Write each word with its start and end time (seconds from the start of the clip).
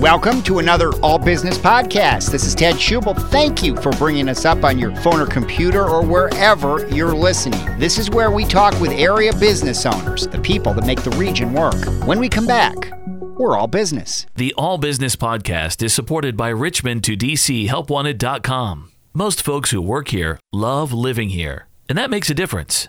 Welcome 0.00 0.42
to 0.42 0.58
another 0.58 0.92
All 0.96 1.18
Business 1.18 1.56
podcast. 1.56 2.30
This 2.30 2.44
is 2.44 2.54
Ted 2.54 2.74
Schubel. 2.74 3.18
Thank 3.30 3.62
you 3.62 3.74
for 3.76 3.90
bringing 3.92 4.28
us 4.28 4.44
up 4.44 4.62
on 4.62 4.78
your 4.78 4.94
phone 4.96 5.20
or 5.20 5.26
computer 5.26 5.88
or 5.88 6.04
wherever 6.04 6.86
you're 6.88 7.14
listening. 7.14 7.78
This 7.78 7.96
is 7.96 8.10
where 8.10 8.30
we 8.30 8.44
talk 8.44 8.78
with 8.78 8.90
area 8.90 9.32
business 9.32 9.86
owners, 9.86 10.26
the 10.26 10.38
people 10.38 10.74
that 10.74 10.84
make 10.84 11.02
the 11.02 11.12
region 11.12 11.54
work. 11.54 11.82
When 12.04 12.18
we 12.18 12.28
come 12.28 12.46
back, 12.46 12.76
we're 13.38 13.56
all 13.56 13.68
business. 13.68 14.26
The 14.34 14.52
All 14.58 14.76
Business 14.76 15.16
podcast 15.16 15.82
is 15.82 15.94
supported 15.94 16.36
by 16.36 16.50
Richmond 16.50 17.02
to 17.04 17.16
DC 17.16 17.66
HelpWanted.com. 17.66 18.92
Most 19.14 19.42
folks 19.42 19.70
who 19.70 19.80
work 19.80 20.08
here 20.08 20.38
love 20.52 20.92
living 20.92 21.30
here, 21.30 21.68
and 21.88 21.96
that 21.96 22.10
makes 22.10 22.28
a 22.28 22.34
difference. 22.34 22.88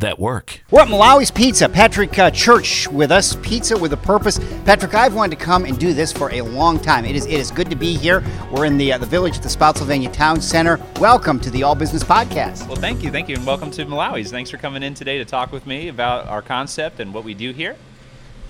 that 0.00 0.18
work. 0.18 0.62
We're 0.70 0.80
at 0.80 0.88
Malawi's 0.88 1.30
Pizza. 1.30 1.68
Patrick 1.68 2.18
uh, 2.18 2.30
Church 2.30 2.88
with 2.88 3.10
us. 3.10 3.36
Pizza 3.36 3.76
with 3.78 3.92
a 3.92 3.96
purpose. 3.96 4.38
Patrick, 4.64 4.94
I've 4.94 5.14
wanted 5.14 5.38
to 5.38 5.44
come 5.44 5.64
and 5.64 5.78
do 5.78 5.94
this 5.94 6.12
for 6.12 6.32
a 6.32 6.42
long 6.42 6.78
time. 6.78 7.04
It 7.04 7.16
is 7.16 7.26
it 7.26 7.34
is 7.34 7.50
good 7.50 7.70
to 7.70 7.76
be 7.76 7.96
here. 7.96 8.22
We're 8.50 8.64
in 8.64 8.76
the 8.76 8.92
uh, 8.92 8.98
the 8.98 9.06
village 9.06 9.36
at 9.36 9.42
the 9.42 9.48
Spotsylvania 9.48 10.10
Town 10.10 10.40
Center. 10.40 10.78
Welcome 10.98 11.40
to 11.40 11.50
the 11.50 11.62
All 11.62 11.74
Business 11.74 12.04
Podcast. 12.04 12.66
Well, 12.66 12.76
thank 12.76 13.02
you, 13.02 13.10
thank 13.10 13.28
you, 13.28 13.36
and 13.36 13.46
welcome 13.46 13.70
to 13.72 13.86
Malawi's. 13.86 14.30
Thanks 14.30 14.50
for 14.50 14.56
coming 14.56 14.82
in 14.82 14.94
today 14.94 15.18
to 15.18 15.24
talk 15.24 15.52
with 15.52 15.66
me 15.66 15.88
about 15.88 16.26
our 16.26 16.42
concept 16.42 17.00
and 17.00 17.14
what 17.14 17.24
we 17.24 17.34
do 17.34 17.52
here. 17.52 17.76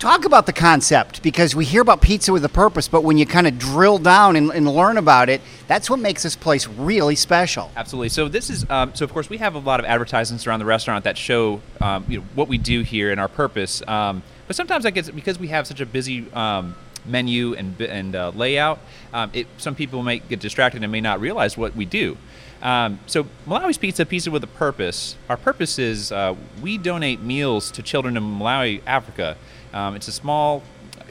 Talk 0.01 0.25
about 0.25 0.47
the 0.47 0.55
concept 0.55 1.23
because 1.23 1.55
we 1.55 1.67
hear 1.67 1.83
about 1.83 2.01
pizza 2.01 2.33
with 2.33 2.43
a 2.43 2.49
purpose, 2.49 2.89
but 2.89 3.05
when 3.05 3.19
you 3.19 3.27
kind 3.27 3.47
of 3.47 3.59
drill 3.59 3.99
down 3.99 4.35
and, 4.35 4.51
and 4.51 4.67
learn 4.67 4.97
about 4.97 5.29
it, 5.29 5.43
that's 5.69 5.91
what 5.91 5.99
makes 5.99 6.23
this 6.23 6.35
place 6.35 6.67
really 6.67 7.15
special. 7.15 7.71
Absolutely. 7.77 8.09
So 8.09 8.27
this 8.27 8.49
is 8.49 8.65
um, 8.71 8.95
so 8.95 9.05
of 9.05 9.13
course 9.13 9.29
we 9.29 9.37
have 9.37 9.57
a 9.57 9.59
lot 9.59 9.79
of 9.79 9.85
advertisements 9.85 10.47
around 10.47 10.61
the 10.61 10.65
restaurant 10.65 11.05
that 11.05 11.19
show 11.19 11.61
um, 11.83 12.07
you 12.09 12.21
know 12.21 12.25
what 12.35 12.49
we 12.49 12.57
do 12.57 12.81
here 12.81 13.11
and 13.11 13.21
our 13.21 13.29
purpose. 13.29 13.87
Um, 13.87 14.23
but 14.47 14.57
sometimes 14.57 14.87
I 14.87 14.91
guess 14.91 15.11
because 15.11 15.39
we 15.39 15.49
have 15.49 15.67
such 15.67 15.83
a 15.83 15.87
busy 15.87 16.33
um, 16.33 16.77
menu 17.05 17.55
and 17.55 17.81
and 17.81 18.15
uh, 18.15 18.31
layout, 18.35 18.79
um, 19.13 19.31
it, 19.33 19.47
some 19.59 19.75
people 19.75 20.03
might 20.03 20.29
get 20.29 20.41
distracted 20.41 20.83
and 20.83 20.93
may 20.93 21.01
not 21.01 21.21
realize 21.21 21.57
what 21.57 21.75
we 21.75 21.85
do. 21.85 22.17
Um, 22.63 23.01
so 23.07 23.27
Malawi's 23.47 23.79
Pizza, 23.79 24.05
Pizza 24.05 24.31
with 24.31 24.45
a 24.45 24.49
Purpose. 24.49 25.17
Our 25.29 25.37
purpose 25.37 25.79
is 25.79 26.13
uh, 26.13 26.35
we 26.61 26.77
donate 26.77 27.21
meals 27.21 27.71
to 27.73 27.83
children 27.83 28.17
in 28.17 28.23
Malawi, 28.23 28.83
Africa. 28.87 29.37
Um, 29.73 29.97
it's 29.97 30.09
a 30.09 30.13
small 30.13 30.63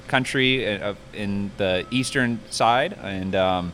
country 0.08 0.68
uh, 0.68 0.96
in 1.14 1.52
the 1.58 1.86
eastern 1.92 2.40
side, 2.50 2.98
and 3.02 3.36
um, 3.36 3.72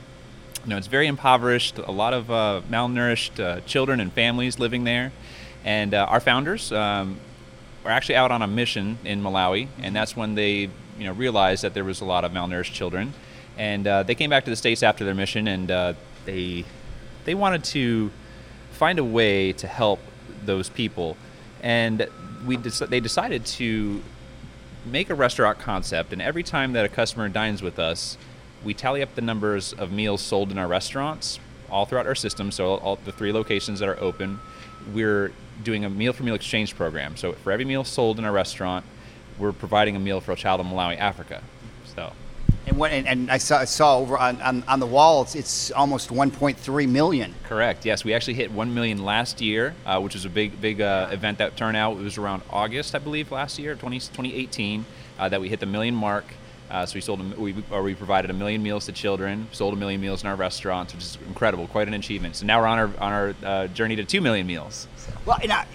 you 0.64 0.70
know 0.70 0.78
it's 0.78 0.88
very 0.88 1.08
impoverished. 1.08 1.78
A 1.78 1.92
lot 1.92 2.14
of 2.14 2.32
uh, 2.32 2.62
malnourished 2.70 3.44
uh, 3.44 3.60
children 3.62 4.00
and 4.00 4.14
families 4.14 4.58
living 4.58 4.86
there, 4.86 5.12
and 5.66 5.94
uh, 5.94 6.06
our 6.10 6.20
founders 6.20 6.72
um, 6.72 7.18
were 7.84 7.92
actually 7.92 8.16
out 8.16 8.32
on 8.32 8.42
a 8.42 8.48
mission 8.48 9.00
in 9.04 9.22
Malawi, 9.22 9.68
and 9.82 9.96
that's 9.96 10.16
when 10.16 10.36
they 10.36 10.70
you 10.98 11.06
know 11.06 11.14
realized 11.14 11.64
that 11.64 11.74
there 11.74 11.84
was 11.84 12.02
a 12.02 12.06
lot 12.06 12.26
of 12.26 12.32
malnourished 12.32 12.74
children, 12.74 13.14
and 13.58 13.88
uh, 13.88 14.04
they 14.04 14.16
came 14.16 14.30
back 14.30 14.44
to 14.46 14.50
the 14.50 14.56
states 14.56 14.84
after 14.84 15.06
their 15.06 15.16
mission, 15.16 15.48
and 15.48 15.72
uh, 15.72 15.94
they 16.26 16.66
they 17.26 17.36
wanted 17.36 17.64
to 17.64 18.12
find 18.72 19.00
a 19.00 19.04
way 19.04 19.52
to 19.54 19.68
help 19.68 20.00
those 20.46 20.70
people, 20.70 21.18
and 21.62 22.08
we 22.46 22.58
they 22.58 23.00
decided 23.00 23.46
to 23.46 24.02
make 24.86 25.10
a 25.10 25.16
restaurant 25.16 25.60
concept, 25.60 26.14
and 26.14 26.22
every 26.22 26.44
time 26.44 26.74
that 26.74 26.86
a 26.86 26.90
customer 26.90 27.28
dines 27.30 27.62
with 27.62 27.80
us, 27.80 28.18
we 28.64 28.74
tally 28.74 29.02
up 29.02 29.16
the 29.16 29.22
numbers 29.22 29.74
of 29.74 29.92
meals 29.92 30.22
sold 30.22 30.52
in 30.52 30.58
our 30.58 30.68
restaurants 30.68 31.40
all 31.70 31.86
throughout 31.86 32.08
our 32.08 32.16
system. 32.16 32.52
So 32.52 32.76
all 32.76 32.98
the 32.98 33.12
three 33.12 33.32
locations 33.32 33.80
that 33.80 33.90
are 33.90 34.00
open, 34.00 34.40
we're 34.94 35.32
doing 35.64 35.86
a 35.86 35.90
meal 35.90 36.14
for 36.14 36.24
meal 36.24 36.36
exchange 36.36 36.76
program. 36.76 37.18
So 37.18 37.34
for 37.34 37.52
every 37.52 37.66
meal 37.66 37.84
sold 37.84 38.20
in 38.20 38.26
our 38.26 38.32
restaurant, 38.32 38.86
we're 39.38 39.54
providing 39.54 39.96
a 39.96 40.00
meal 40.00 40.22
for 40.22 40.32
a 40.32 40.36
child 40.36 40.62
in 40.62 40.68
Malawi, 40.68 40.98
Africa. 40.98 41.42
So. 41.96 42.12
And, 42.68 42.78
what, 42.78 42.92
and, 42.92 43.08
and 43.08 43.30
I, 43.30 43.38
saw, 43.38 43.60
I 43.60 43.66
saw 43.66 44.00
over 44.00 44.18
on, 44.18 44.42
on, 44.42 44.64
on 44.68 44.80
the 44.80 44.88
wall, 44.88 45.22
it's, 45.22 45.36
it's 45.36 45.72
almost 45.72 46.10
1.3 46.10 46.90
million. 46.90 47.36
Correct. 47.44 47.86
Yes, 47.86 48.04
we 48.04 48.14
actually 48.14 48.34
hit 48.34 48.52
1 48.52 48.74
million 48.74 49.04
last 49.04 49.40
year, 49.40 49.76
uh, 49.86 50.00
which 50.00 50.16
was 50.16 50.26
a 50.26 50.30
big 50.30 50.60
big 50.60 50.82
uh, 50.82 51.10
event 51.12 51.38
that 51.38 51.56
turned 51.56 51.78
out. 51.78 51.98
It 51.98 52.04
was 52.04 52.18
around 52.18 52.42
August, 52.50 52.96
I 52.96 53.00
believe, 53.00 53.32
last 53.32 53.60
year, 53.60 53.76
20, 53.76 54.00
2018, 54.00 54.86
uh, 55.20 55.30
that 55.30 55.40
we 55.40 55.50
hit 55.50 55.60
the 55.60 55.68
million 55.68 55.94
mark. 55.94 56.26
Uh, 56.70 56.84
so 56.84 56.96
we 56.96 57.02
sold, 57.02 57.22
a, 57.22 57.40
we, 57.40 57.56
or 57.70 57.84
we 57.84 57.94
provided 57.94 58.32
a 58.32 58.34
million 58.34 58.64
meals 58.64 58.86
to 58.88 58.92
children, 58.92 59.48
sold 59.52 59.76
a 59.76 59.78
million 59.78 60.02
meals 60.02 60.24
in 60.24 60.30
our 60.30 60.36
restaurants, 60.36 60.96
which 60.96 61.04
is 61.04 61.18
incredible, 61.28 61.68
quite 61.68 61.88
an 61.88 61.94
achievement. 61.94 62.36
So 62.36 62.48
now 62.48 62.60
we're 62.60 62.68
on 62.68 62.80
our 62.80 62.88
on 63.00 63.14
our 63.14 63.36
uh, 63.44 63.68
journey 63.68 63.96
to 63.98 64.04
two 64.04 64.22
million 64.22 64.48
meals. 64.48 64.88
So. 64.98 65.14
Well, 65.26 65.38
and 65.44 65.52
I, 65.52 65.68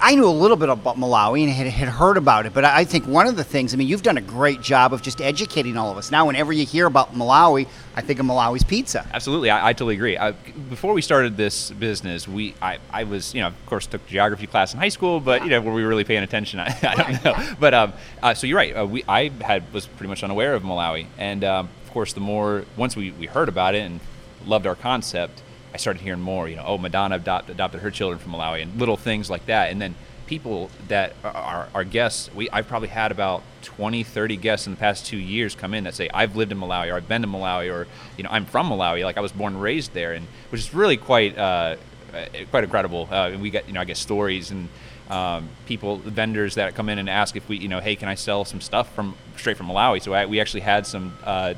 I 0.00 0.14
knew 0.16 0.26
a 0.26 0.28
little 0.28 0.56
bit 0.56 0.68
about 0.68 0.96
Malawi 0.96 1.44
and 1.44 1.50
had, 1.50 1.66
had 1.66 1.88
heard 1.88 2.16
about 2.16 2.46
it, 2.46 2.52
but 2.52 2.64
I 2.64 2.84
think 2.84 3.06
one 3.06 3.26
of 3.26 3.36
the 3.36 3.44
things, 3.44 3.72
I 3.72 3.76
mean, 3.76 3.88
you've 3.88 4.02
done 4.02 4.18
a 4.18 4.22
great 4.22 4.60
job 4.60 4.92
of 4.92 5.02
just 5.02 5.20
educating 5.20 5.76
all 5.76 5.90
of 5.90 5.96
us. 5.96 6.10
Now, 6.10 6.26
whenever 6.26 6.52
you 6.52 6.66
hear 6.66 6.86
about 6.86 7.14
Malawi, 7.14 7.66
I 7.96 8.00
think 8.02 8.18
of 8.18 8.26
Malawi's 8.26 8.64
pizza. 8.64 9.06
Absolutely, 9.12 9.50
I, 9.50 9.68
I 9.68 9.72
totally 9.72 9.94
agree. 9.94 10.18
I, 10.18 10.32
before 10.32 10.92
we 10.92 11.00
started 11.00 11.36
this 11.36 11.70
business, 11.70 12.26
we 12.28 12.54
I, 12.60 12.78
I 12.90 13.04
was, 13.04 13.34
you 13.34 13.40
know, 13.40 13.48
of 13.48 13.66
course, 13.66 13.86
took 13.86 14.06
geography 14.06 14.46
class 14.46 14.74
in 14.74 14.80
high 14.80 14.88
school, 14.88 15.20
but 15.20 15.42
you 15.44 15.50
know, 15.50 15.60
were 15.60 15.72
we 15.72 15.84
really 15.84 16.04
paying 16.04 16.22
attention? 16.22 16.60
I, 16.60 16.76
I 16.82 16.94
don't 16.96 17.24
know. 17.24 17.54
But 17.58 17.74
um, 17.74 17.92
uh, 18.22 18.34
so 18.34 18.46
you're 18.46 18.58
right. 18.58 18.76
Uh, 18.76 18.86
we 18.86 19.04
I 19.08 19.30
had 19.40 19.72
was 19.72 19.86
pretty 19.86 20.08
much 20.08 20.22
unaware 20.22 20.54
of 20.54 20.64
Malawi, 20.64 21.06
and 21.18 21.44
um, 21.44 21.68
of 21.84 21.92
course, 21.92 22.12
the 22.12 22.20
more 22.20 22.64
once 22.76 22.96
we, 22.96 23.12
we 23.12 23.26
heard 23.26 23.48
about 23.48 23.74
it 23.74 23.80
and 23.80 24.00
loved 24.44 24.66
our 24.66 24.74
concept, 24.74 25.42
I 25.74 25.76
started 25.76 26.00
hearing 26.00 26.20
more. 26.20 26.48
You 26.48 26.56
know, 26.56 26.64
oh, 26.64 26.78
Madonna 26.78 27.16
adopted, 27.16 27.56
adopted 27.56 27.80
her 27.80 27.90
children 27.90 28.20
from 28.20 28.32
Malawi, 28.32 28.62
and 28.62 28.78
little 28.78 28.96
things 28.96 29.28
like 29.28 29.46
that, 29.46 29.72
and 29.72 29.82
then 29.82 29.96
people 30.26 30.70
that 30.88 31.14
are 31.22 31.68
our 31.74 31.84
guests 31.84 32.30
we 32.34 32.48
i've 32.50 32.66
probably 32.66 32.88
had 32.88 33.12
about 33.12 33.42
20 33.62 34.02
30 34.02 34.36
guests 34.36 34.66
in 34.66 34.72
the 34.72 34.78
past 34.78 35.04
two 35.04 35.18
years 35.18 35.54
come 35.54 35.74
in 35.74 35.84
that 35.84 35.94
say 35.94 36.08
i've 36.14 36.34
lived 36.34 36.50
in 36.50 36.58
malawi 36.58 36.90
or 36.90 36.96
i've 36.96 37.08
been 37.08 37.22
to 37.22 37.28
malawi 37.28 37.70
or 37.72 37.86
you 38.16 38.24
know 38.24 38.30
i'm 38.30 38.46
from 38.46 38.68
malawi 38.68 39.04
like 39.04 39.18
i 39.18 39.20
was 39.20 39.32
born 39.32 39.54
and 39.54 39.62
raised 39.62 39.92
there 39.92 40.12
and 40.12 40.26
which 40.50 40.60
is 40.60 40.72
really 40.72 40.96
quite 40.96 41.36
uh, 41.36 41.76
uh 42.14 42.26
quite 42.50 42.64
incredible 42.64 43.08
uh, 43.10 43.28
and 43.32 43.42
we 43.42 43.50
get 43.50 43.66
you 43.66 43.74
know 43.74 43.80
i 43.80 43.84
get 43.84 43.96
stories 43.96 44.50
and 44.50 44.68
um, 45.10 45.50
people 45.66 45.98
vendors 45.98 46.54
that 46.54 46.74
come 46.74 46.88
in 46.88 46.98
and 46.98 47.10
ask 47.10 47.36
if 47.36 47.46
we 47.46 47.58
you 47.58 47.68
know 47.68 47.80
hey 47.80 47.94
can 47.94 48.08
i 48.08 48.14
sell 48.14 48.46
some 48.46 48.60
stuff 48.60 48.94
from 48.94 49.14
straight 49.36 49.56
from 49.58 49.66
malawi 49.66 50.00
so 50.00 50.14
I, 50.14 50.24
we 50.24 50.40
actually 50.40 50.62
had 50.62 50.86
some 50.86 51.16
uh, 51.22 51.52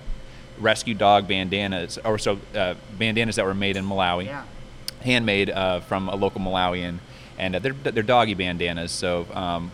rescue 0.59 0.95
dog 0.95 1.29
bandanas 1.29 1.99
or 2.05 2.19
so 2.19 2.39
uh, 2.55 2.75
bandanas 2.99 3.37
that 3.37 3.45
were 3.45 3.55
made 3.55 3.77
in 3.77 3.85
malawi 3.85 4.27
Yeah. 4.27 4.45
handmade 5.03 5.51
uh, 5.51 5.81
from 5.81 6.09
a 6.09 6.17
local 6.17 6.41
malawian 6.41 6.99
and 7.39 7.55
uh, 7.57 7.59
they're, 7.59 7.73
they're 7.75 8.03
doggy 8.03 8.35
bandanas. 8.35 8.91
So 8.93 9.27
um, 9.35 9.71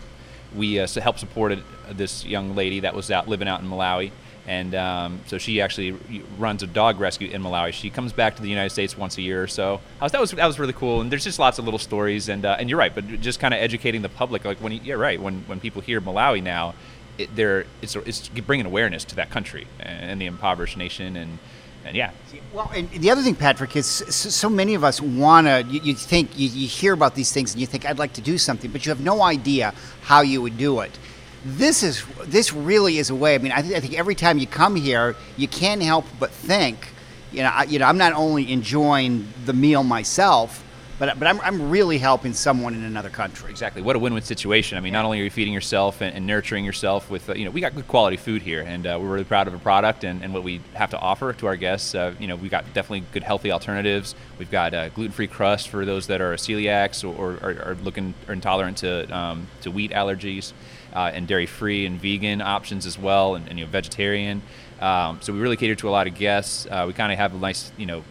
we 0.55 0.79
uh, 0.79 0.87
helped 0.87 1.19
supported 1.19 1.63
this 1.91 2.25
young 2.25 2.55
lady 2.55 2.81
that 2.81 2.93
was 2.93 3.09
out 3.09 3.27
living 3.27 3.47
out 3.47 3.61
in 3.61 3.67
Malawi, 3.67 4.11
and 4.45 4.75
um, 4.75 5.21
so 5.27 5.37
she 5.37 5.61
actually 5.61 5.91
runs 6.37 6.61
a 6.61 6.67
dog 6.67 6.99
rescue 6.99 7.29
in 7.29 7.41
Malawi. 7.41 7.71
She 7.73 7.89
comes 7.89 8.11
back 8.13 8.35
to 8.35 8.41
the 8.41 8.49
United 8.49 8.69
States 8.69 8.97
once 8.97 9.17
a 9.17 9.21
year 9.21 9.41
or 9.41 9.47
so. 9.47 9.79
Was, 10.01 10.11
that 10.11 10.21
was 10.21 10.31
that 10.31 10.45
was 10.45 10.59
really 10.59 10.73
cool, 10.73 11.01
and 11.01 11.09
there's 11.11 11.23
just 11.23 11.39
lots 11.39 11.57
of 11.57 11.65
little 11.65 11.79
stories, 11.79 12.29
and 12.29 12.45
uh, 12.45 12.57
and 12.59 12.69
you're 12.69 12.77
right, 12.77 12.93
but 12.93 13.07
just 13.21 13.39
kind 13.39 13.53
of 13.53 13.59
educating 13.61 14.01
the 14.01 14.09
public, 14.09 14.43
like 14.45 14.57
when 14.59 14.73
you, 14.73 14.81
you're 14.83 14.97
right, 14.97 15.19
when 15.21 15.41
when 15.47 15.59
people 15.59 15.81
hear 15.81 16.01
Malawi 16.01 16.43
now. 16.43 16.75
It, 17.17 17.35
they're, 17.35 17.65
it's, 17.81 17.95
it's 17.95 18.29
bringing 18.29 18.65
awareness 18.65 19.03
to 19.05 19.15
that 19.17 19.29
country 19.29 19.67
and 19.79 20.19
the 20.19 20.25
impoverished 20.25 20.77
nation 20.77 21.15
and 21.15 21.39
and 21.85 21.95
yeah. 21.95 22.11
Well, 22.53 22.71
and 22.73 22.89
the 22.89 23.11
other 23.11 23.21
thing, 23.21 23.35
Patrick, 23.35 23.75
is 23.75 23.85
so 23.85 24.49
many 24.49 24.73
of 24.75 24.83
us 24.83 25.01
want 25.01 25.47
to. 25.47 25.63
You, 25.69 25.81
you, 25.81 25.93
think 25.95 26.37
you, 26.37 26.47
you, 26.47 26.67
hear 26.67 26.93
about 26.93 27.15
these 27.15 27.31
things 27.31 27.51
and 27.51 27.61
you 27.61 27.67
think 27.67 27.85
I'd 27.85 27.99
like 27.99 28.13
to 28.13 28.21
do 28.21 28.37
something, 28.37 28.71
but 28.71 28.85
you 28.85 28.91
have 28.91 29.01
no 29.01 29.21
idea 29.21 29.73
how 30.01 30.21
you 30.21 30.41
would 30.41 30.57
do 30.57 30.79
it. 30.79 30.97
This 31.45 31.83
is 31.83 32.03
this 32.23 32.53
really 32.53 32.99
is 32.99 33.09
a 33.09 33.15
way. 33.15 33.35
I 33.35 33.37
mean, 33.37 33.51
I, 33.51 33.61
th- 33.61 33.75
I 33.75 33.79
think 33.81 33.97
every 33.97 34.15
time 34.15 34.37
you 34.37 34.47
come 34.47 34.75
here, 34.75 35.15
you 35.35 35.47
can't 35.47 35.81
help 35.81 36.05
but 36.19 36.31
think. 36.31 36.87
You 37.33 37.43
know, 37.43 37.49
I, 37.49 37.63
you 37.63 37.79
know, 37.79 37.85
I'm 37.85 37.97
not 37.97 38.13
only 38.13 38.51
enjoying 38.51 39.27
the 39.45 39.53
meal 39.53 39.83
myself, 39.83 40.62
but 41.03 41.19
but 41.19 41.27
I'm, 41.27 41.41
I'm 41.41 41.69
really 41.69 41.97
helping 41.97 42.31
someone 42.31 42.73
in 42.73 42.83
another 42.83 43.09
country. 43.09 43.49
Exactly. 43.49 43.81
What 43.81 43.97
a 43.97 43.99
win-win 43.99 44.23
situation. 44.23 44.77
I 44.77 44.81
mean, 44.81 44.93
yeah. 44.93 44.99
not 44.99 45.05
only 45.05 45.19
are 45.19 45.25
you 45.25 45.29
feeding 45.29 45.53
yourself 45.53 45.99
and, 45.99 46.15
and 46.15 46.25
nurturing 46.25 46.63
yourself 46.63 47.09
with, 47.09 47.29
uh, 47.29 47.33
you 47.33 47.43
know, 47.43 47.51
we 47.51 47.59
got 47.59 47.75
good 47.75 47.89
quality 47.89 48.15
food 48.15 48.41
here, 48.41 48.61
and 48.61 48.87
uh, 48.87 48.97
we're 49.01 49.09
really 49.09 49.25
proud 49.25 49.47
of 49.47 49.53
a 49.53 49.57
product 49.57 50.05
and, 50.05 50.23
and 50.23 50.33
what 50.33 50.43
we 50.43 50.61
have 50.75 50.91
to 50.91 50.97
offer 50.97 51.33
to 51.33 51.45
our 51.45 51.57
guests. 51.57 51.93
Uh, 51.93 52.13
you 52.19 52.27
know, 52.27 52.37
we've 52.37 52.51
got 52.51 52.63
definitely 52.73 53.03
good, 53.11 53.23
healthy 53.23 53.51
alternatives. 53.51 54.15
We've 54.39 54.49
got 54.49 54.73
uh, 54.73 54.89
gluten-free 54.89 55.27
crust 55.27 55.67
for 55.67 55.83
those 55.83 56.07
that 56.07 56.21
are 56.21 56.35
celiacs 56.35 57.03
or, 57.03 57.37
or, 57.43 57.71
are 57.71 57.77
looking 57.83 58.13
or 58.29 58.33
intolerant 58.33 58.77
to 58.77 59.13
um, 59.13 59.47
to 59.61 59.71
wheat 59.71 59.91
allergies, 59.91 60.53
uh, 60.93 61.11
and 61.13 61.27
dairy-free 61.27 61.85
and 61.85 61.99
vegan 61.99 62.41
options 62.41 62.85
as 62.85 62.97
well, 62.97 63.35
and, 63.35 63.49
and 63.49 63.59
you 63.59 63.65
know, 63.65 63.71
vegetarian. 63.71 64.41
Um, 64.79 65.19
so 65.21 65.33
we 65.33 65.39
really 65.39 65.57
cater 65.57 65.75
to 65.75 65.89
a 65.89 65.91
lot 65.91 66.07
of 66.07 66.15
guests. 66.15 66.65
Uh, 66.65 66.85
we 66.87 66.93
kind 66.93 67.11
of 67.11 67.17
have 67.17 67.33
a 67.33 67.37
nice, 67.37 67.73
you 67.77 67.87
know 67.87 68.03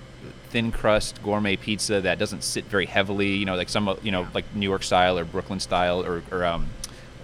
thin 0.52 0.70
crust 0.70 1.20
gourmet 1.22 1.56
pizza 1.56 2.00
that 2.02 2.19
doesn't 2.19 2.44
sit 2.44 2.64
very 2.66 2.87
heavily. 2.87 3.31
You 3.31 3.46
know, 3.46 3.56
like 3.56 3.69
some 3.69 3.99
you 4.02 4.12
know 4.12 4.28
like 4.34 4.44
New 4.54 4.69
York 4.69 4.84
style 4.84 5.19
or 5.19 5.25
Brooklyn 5.25 5.58
style 5.58 6.04
or 6.04 6.22
or 6.31 6.44
um, 6.44 6.69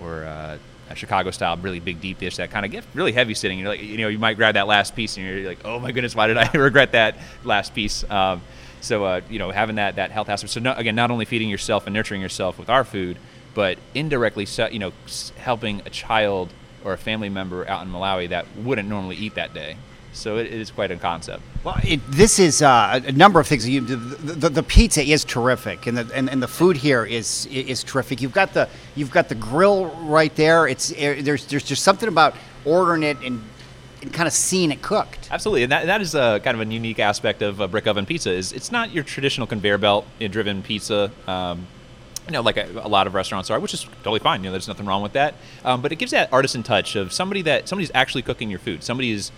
or 0.02 0.24
uh, 0.24 0.58
Chicago 0.94 1.30
style, 1.30 1.56
really 1.58 1.80
big 1.80 2.00
deep 2.00 2.18
dish 2.18 2.36
that 2.36 2.50
kind 2.50 2.64
of 2.64 2.72
gets 2.72 2.86
really 2.94 3.12
heavy 3.12 3.34
sitting. 3.34 3.58
You're 3.58 3.68
like, 3.68 3.82
you 3.82 3.98
know, 3.98 4.08
you 4.08 4.18
might 4.18 4.34
grab 4.34 4.54
that 4.54 4.66
last 4.66 4.96
piece 4.96 5.16
and 5.16 5.26
you're 5.26 5.46
like, 5.46 5.60
oh 5.64 5.78
my 5.78 5.92
goodness, 5.92 6.16
why 6.16 6.26
did 6.26 6.36
I 6.36 6.50
regret 6.54 6.92
that 6.92 7.16
last 7.44 7.74
piece? 7.74 8.08
Um, 8.10 8.42
so 8.80 9.04
uh, 9.04 9.20
you 9.28 9.38
know, 9.38 9.50
having 9.50 9.76
that 9.76 9.96
that 9.96 10.10
health 10.10 10.28
aspect. 10.28 10.52
So 10.52 10.60
no, 10.60 10.72
again, 10.74 10.94
not 10.96 11.10
only 11.10 11.24
feeding 11.24 11.48
yourself 11.48 11.86
and 11.86 11.94
nurturing 11.94 12.20
yourself 12.20 12.58
with 12.58 12.70
our 12.70 12.84
food, 12.84 13.18
but 13.54 13.78
indirectly, 13.94 14.46
you 14.70 14.78
know, 14.78 14.92
helping 15.36 15.82
a 15.84 15.90
child 15.90 16.52
or 16.84 16.92
a 16.92 16.98
family 16.98 17.28
member 17.28 17.68
out 17.68 17.84
in 17.84 17.92
Malawi 17.92 18.28
that 18.28 18.46
wouldn't 18.56 18.88
normally 18.88 19.16
eat 19.16 19.34
that 19.34 19.52
day. 19.52 19.76
So 20.18 20.36
it, 20.36 20.46
it 20.46 20.54
is 20.54 20.70
quite 20.70 20.90
a 20.90 20.96
concept. 20.96 21.42
Well, 21.62 21.78
it, 21.84 22.00
this 22.10 22.38
is 22.38 22.60
uh, 22.60 23.00
a 23.06 23.12
number 23.12 23.38
of 23.40 23.46
things. 23.46 23.68
You, 23.68 23.80
the, 23.80 23.96
the, 23.96 24.48
the, 24.48 24.62
pizza 24.62 25.02
is 25.02 25.24
terrific, 25.24 25.86
and 25.86 25.96
the 25.96 26.10
and, 26.14 26.28
and 26.28 26.42
the 26.42 26.48
food 26.48 26.76
here 26.76 27.04
is 27.04 27.46
is 27.46 27.84
terrific. 27.84 28.20
You've 28.20 28.32
got 28.32 28.52
the 28.52 28.68
you've 28.96 29.10
got 29.10 29.28
the 29.28 29.36
grill 29.36 29.86
right 29.86 30.34
there. 30.34 30.66
It's 30.66 30.92
eh, 30.96 31.22
there's 31.22 31.46
there's 31.46 31.62
just 31.62 31.82
something 31.84 32.08
about 32.08 32.34
ordering 32.64 33.04
it 33.04 33.16
and, 33.24 33.42
and 34.02 34.12
kind 34.12 34.26
of 34.26 34.32
seeing 34.32 34.72
it 34.72 34.82
cooked. 34.82 35.28
Absolutely, 35.30 35.62
and 35.62 35.72
that, 35.72 35.86
that 35.86 36.00
is 36.00 36.14
a 36.14 36.40
kind 36.42 36.60
of 36.60 36.68
a 36.68 36.72
unique 36.72 36.98
aspect 36.98 37.40
of 37.40 37.60
a 37.60 37.68
brick 37.68 37.86
oven 37.86 38.04
pizza. 38.04 38.32
Is 38.32 38.52
it's 38.52 38.72
not 38.72 38.92
your 38.92 39.04
traditional 39.04 39.46
conveyor 39.46 39.78
belt 39.78 40.04
driven 40.18 40.62
pizza. 40.62 41.12
Um, 41.26 41.66
you 42.26 42.32
know, 42.32 42.42
like 42.42 42.58
a, 42.58 42.68
a, 42.82 42.88
lot 42.88 43.06
of 43.06 43.14
restaurants 43.14 43.50
are, 43.50 43.58
which 43.58 43.72
is 43.72 43.84
totally 44.02 44.18
fine. 44.18 44.42
You 44.42 44.48
know, 44.48 44.52
there's 44.52 44.68
nothing 44.68 44.84
wrong 44.84 45.02
with 45.02 45.14
that. 45.14 45.34
Um, 45.64 45.80
but 45.80 45.92
it 45.92 45.96
gives 45.96 46.12
that 46.12 46.30
artisan 46.30 46.62
touch 46.62 46.94
of 46.94 47.10
somebody 47.10 47.40
that 47.42 47.68
somebody's 47.68 47.90
actually 47.94 48.20
cooking 48.20 48.50
your 48.50 48.58
food. 48.58 48.82
Somebody 48.84 49.12
is 49.12 49.32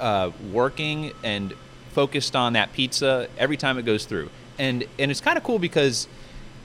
uh, 0.00 0.30
working 0.52 1.12
and 1.22 1.54
focused 1.92 2.34
on 2.36 2.54
that 2.54 2.72
pizza 2.72 3.28
every 3.38 3.56
time 3.56 3.78
it 3.78 3.84
goes 3.84 4.04
through. 4.04 4.30
And 4.58 4.84
and 4.98 5.10
it's 5.10 5.20
kind 5.20 5.38
of 5.38 5.44
cool 5.44 5.58
because 5.58 6.08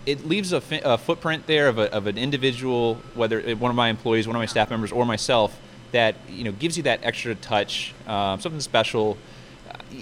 it 0.06 0.26
leaves 0.26 0.54
a, 0.54 0.62
fi- 0.62 0.82
a 0.84 0.98
footprint 0.98 1.48
there 1.48 1.68
of, 1.68 1.80
a, 1.80 1.92
of 1.92 2.08
an 2.08 2.18
individual, 2.18 2.96
whether 3.16 3.42
one 3.56 3.72
of 3.72 3.76
my 3.76 3.90
employees, 3.90 4.28
one 4.28 4.36
of 4.36 4.40
my 4.40 4.46
staff 4.46 4.70
members, 4.70 4.92
or 4.92 5.06
myself, 5.06 5.60
that 5.92 6.16
you 6.30 6.44
know 6.44 6.52
gives 6.52 6.78
you 6.78 6.84
that 6.84 7.00
extra 7.04 7.36
touch, 7.36 7.94
um, 8.08 8.40
something 8.40 8.62
special. 8.62 9.18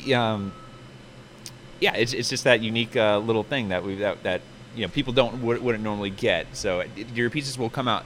Uh, 0.09 0.15
um, 0.15 0.53
yeah, 1.79 1.95
it's, 1.95 2.13
it's 2.13 2.29
just 2.29 2.45
that 2.45 2.61
unique 2.61 2.95
uh, 2.95 3.17
little 3.19 3.43
thing 3.43 3.69
that 3.69 3.83
we 3.83 3.95
that, 3.95 4.23
that 4.23 4.41
you 4.75 4.81
know 4.81 4.91
people 4.91 5.13
don't 5.13 5.41
wouldn't 5.41 5.83
normally 5.83 6.09
get. 6.09 6.47
So 6.55 6.83
your 7.13 7.29
pizzas 7.29 7.57
will 7.57 7.69
come 7.69 7.87
out 7.87 8.05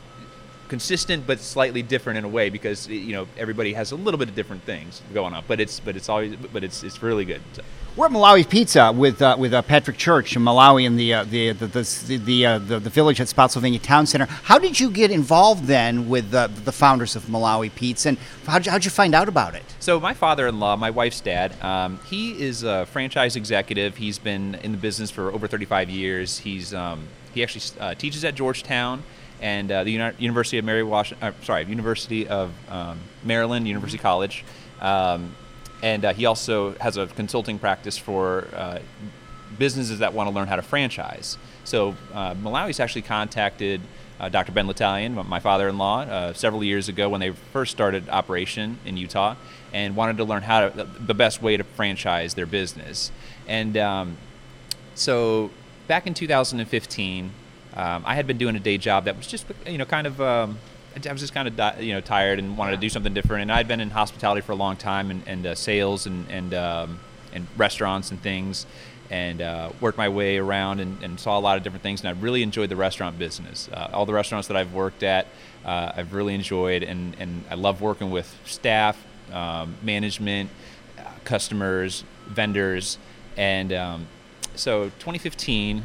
consistent 0.68 1.25
but 1.25 1.40
slightly 1.40 1.81
different 1.81 2.18
in 2.18 2.25
a 2.25 2.30
way 2.30 2.50
because 2.50 2.88
you 2.88 3.14
know 3.14 3.28
everybody 3.38 3.74
has 3.74 3.92
a 3.92 3.96
little 3.96 4.18
bit 4.18 4.30
of 4.30 4.36
different 4.36 4.64
things 4.64 5.02
going 5.14 5.34
on. 5.34 5.44
But 5.48 5.60
it's 5.60 5.80
but 5.80 5.96
it's 5.96 6.10
always 6.10 6.36
but 6.36 6.64
it's 6.64 6.84
it's 6.84 7.02
really 7.02 7.25
good. 7.25 7.42
So. 7.54 7.64
We're 7.98 8.06
at 8.06 8.12
Malawi 8.12 8.48
Pizza 8.48 8.92
with 8.92 9.24
uh, 9.24 9.36
with 9.40 9.56
uh, 9.56 9.64
Patrick 9.64 9.98
Church 9.98 10.36
in 10.36 10.44
Malawi 10.44 10.86
in 10.86 10.98
the 10.98 11.16
uh, 11.16 11.24
the 11.24 11.52
the 11.54 11.66
the 11.66 12.18
the, 12.18 12.46
uh, 12.46 12.60
the, 12.60 12.78
the, 12.78 12.92
village 12.92 13.19
at 13.19 13.28
Spotsylvania 13.28 13.80
Town 13.80 14.06
Center. 14.06 14.25
How 14.25 14.60
did 14.60 14.80
you 14.80 14.92
get 14.92 15.10
involved 15.10 15.66
then 15.66 16.08
with 16.08 16.30
the 16.30 16.72
founders 16.72 17.16
of 17.16 17.24
Malawi 17.24 17.74
Pizza, 17.74 18.10
and 18.10 18.19
how 18.46 18.60
did 18.60 18.86
you 18.86 18.92
find 18.92 19.16
out 19.16 19.28
about 19.28 19.56
it? 19.56 19.64
So 19.80 20.00
my 20.00 20.14
father-in-law, 20.14 20.75
my 20.75 20.92
wife's 20.92 21.22
dad, 21.22 21.60
um, 21.64 22.00
he 22.08 22.40
is 22.40 22.62
a 22.62 22.86
franchise 22.86 23.36
executive. 23.36 23.98
He's 23.98 24.19
been 24.19 24.54
in 24.62 24.74
the 24.74 24.78
business 24.78 25.10
for 25.10 25.31
over 25.31 25.48
35 25.48 25.90
years. 25.90 26.38
He's 26.38 26.75
um, 26.75 27.08
he 27.34 27.42
actually 27.42 27.80
uh, 27.80 27.96
teaches 27.96 28.24
at 28.24 28.36
Georgetown 28.36 29.02
and 29.42 29.72
uh, 29.72 29.84
the 29.84 29.92
Uni- 29.92 30.13
University 30.18 30.57
of 30.57 30.66
Mary 30.66 30.84
Washington, 30.84 31.28
uh, 31.28 31.44
sorry, 31.44 31.66
University 31.66 32.28
of 32.28 32.51
um, 32.69 33.00
Maryland, 33.24 33.68
University 33.68 33.98
College. 33.98 34.44
Um, 34.81 35.36
and 35.84 36.06
uh, 36.06 36.13
he 36.13 36.25
also 36.25 36.74
has 36.75 36.98
a 36.98 37.07
consulting 37.07 37.60
practice 37.60 37.98
for 37.98 38.48
uh, 38.56 38.80
businesses 39.57 40.00
that 40.00 40.13
want 40.13 40.30
to 40.30 40.36
learn 40.36 40.48
how 40.48 40.56
to 40.56 40.62
franchise. 40.62 41.38
So 41.63 41.95
uh, 42.13 42.34
Malawi's 42.36 42.80
actually 42.80 43.04
contacted 43.04 43.81
uh, 44.19 44.30
Dr. 44.30 44.51
Ben 44.51 44.68
L'Italian, 44.68 45.13
my 45.28 45.40
father-in-law, 45.40 46.33
several 46.33 46.63
years 46.63 46.90
ago 46.90 47.07
when 47.07 47.19
they 47.19 47.31
first 47.31 47.72
started 47.72 48.10
operation 48.10 48.80
in 48.83 48.98
Utah, 48.98 49.36
and 49.72 49.95
wanted 49.95 50.18
to 50.18 50.24
learn 50.24 50.42
how 50.42 50.69
to 50.69 50.83
the 51.00 51.13
best 51.13 51.42
way 51.42 51.56
to 51.56 51.63
franchise 51.63 52.33
their 52.33 52.48
business. 52.48 53.12
And 53.48 53.78
um, 53.78 54.18
so 54.95 55.51
back 55.88 56.07
in 56.07 56.13
2015 56.13 57.31
um, 57.78 58.04
I 58.08 58.16
had 58.16 58.26
been 58.26 58.40
doing 58.40 58.56
a 58.56 58.60
day 58.60 58.80
job 58.80 59.06
that 59.06 59.16
was 59.16 59.28
just 59.28 59.46
you 59.68 59.78
know 59.78 59.86
kind 59.86 60.08
of 60.08 60.20
um, 60.20 60.58
I 61.06 61.12
was 61.12 61.22
just 61.22 61.34
kind 61.34 61.48
of 61.48 61.82
you 61.82 61.94
know 61.94 62.02
tired 62.02 62.40
and 62.40 62.58
wanted 62.58 62.72
to 62.72 62.78
do 62.78 62.90
something 62.90 63.14
different. 63.14 63.44
And 63.44 63.52
I'd 63.52 63.68
been 63.68 63.80
in 63.80 63.92
hospitality 63.92 64.42
for 64.42 64.54
a 64.54 64.56
long 64.56 64.78
time 64.78 65.12
and, 65.12 65.24
and 65.28 65.46
uh, 65.46 65.56
sales 65.56 66.08
and 66.08 66.26
and 66.30 66.54
um, 66.56 67.00
and 67.34 67.46
restaurants 67.56 68.10
and 68.10 68.20
things, 68.20 68.66
and 69.12 69.44
uh, 69.44 69.70
worked 69.80 69.98
my 69.98 70.10
way 70.10 70.38
around 70.38 70.80
and, 70.80 71.04
and, 71.04 71.20
saw 71.20 71.38
a 71.38 71.42
lot 71.42 71.56
of 71.56 71.64
different 71.64 71.84
things. 71.84 72.02
And 72.02 72.10
I 72.10 72.20
really 72.20 72.42
enjoyed 72.42 72.70
the 72.70 72.76
restaurant 72.76 73.20
business. 73.20 73.70
Uh, 73.72 73.90
all 73.94 74.08
the 74.08 74.14
restaurants 74.14 74.48
that 74.48 74.58
I've 74.58 74.74
worked 74.74 75.04
at, 75.04 75.28
uh, 75.64 75.92
I've 75.96 76.14
really 76.14 76.34
enjoyed, 76.34 76.82
and 76.82 77.16
and 77.20 77.44
I 77.48 77.54
love 77.54 77.80
working 77.80 78.10
with 78.10 78.36
staff, 78.46 78.98
um, 79.32 79.76
management, 79.84 80.50
customers, 81.26 82.04
vendors, 82.26 82.98
and 83.36 83.72
um, 83.72 84.08
so 84.56 84.86
2015. 84.86 85.84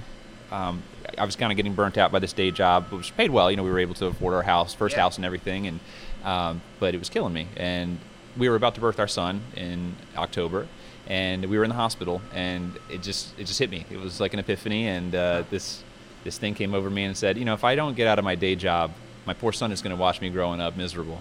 Um, 0.51 0.83
I 1.19 1.25
was 1.25 1.37
kind 1.37 1.53
of 1.53 1.57
getting 1.57 1.75
burnt 1.75 1.99
out 1.99 2.13
by 2.13 2.19
this 2.19 2.33
day 2.33 2.51
job, 2.51 2.87
which 2.91 3.17
paid 3.17 3.31
well. 3.31 3.51
You 3.51 3.57
know, 3.57 3.63
we 3.63 3.71
were 3.71 3.79
able 3.79 3.95
to 3.95 4.07
afford 4.07 4.35
our 4.35 4.43
house, 4.43 4.75
first 4.75 4.97
yeah. 4.97 5.03
house, 5.03 5.17
and 5.17 5.25
everything, 5.25 5.67
and 5.67 5.81
um, 6.25 6.63
but 6.81 6.95
it 6.95 6.99
was 6.99 7.09
killing 7.09 7.33
me. 7.33 7.49
And 7.57 7.99
we 8.37 8.49
were 8.49 8.57
about 8.57 8.75
to 8.77 8.81
birth 8.81 8.99
our 8.99 9.09
son 9.09 9.43
in 9.57 9.95
October, 10.17 10.67
and 11.07 11.45
we 11.47 11.59
were 11.59 11.65
in 11.65 11.71
the 11.71 11.77
hospital, 11.77 12.23
and 12.35 12.79
it 12.91 13.03
just 13.03 13.39
it 13.39 13.47
just 13.47 13.59
hit 13.59 13.71
me. 13.71 13.85
It 13.91 13.99
was 13.99 14.21
like 14.21 14.33
an 14.33 14.39
epiphany, 14.39 14.89
and 14.89 15.15
uh, 15.15 15.45
this 15.51 15.83
this 16.25 16.39
thing 16.39 16.55
came 16.55 16.75
over 16.75 16.89
me 16.89 17.05
and 17.05 17.17
said, 17.17 17.37
you 17.37 17.45
know, 17.45 17.55
if 17.55 17.65
I 17.65 17.75
don't 17.75 17.97
get 17.97 18.07
out 18.07 18.19
of 18.19 18.25
my 18.25 18.35
day 18.35 18.55
job, 18.55 18.93
my 19.27 19.35
poor 19.35 19.53
son 19.53 19.73
is 19.73 19.83
going 19.83 19.95
to 19.95 20.01
watch 20.01 20.21
me 20.21 20.31
growing 20.31 20.61
up 20.61 20.77
miserable. 20.77 21.21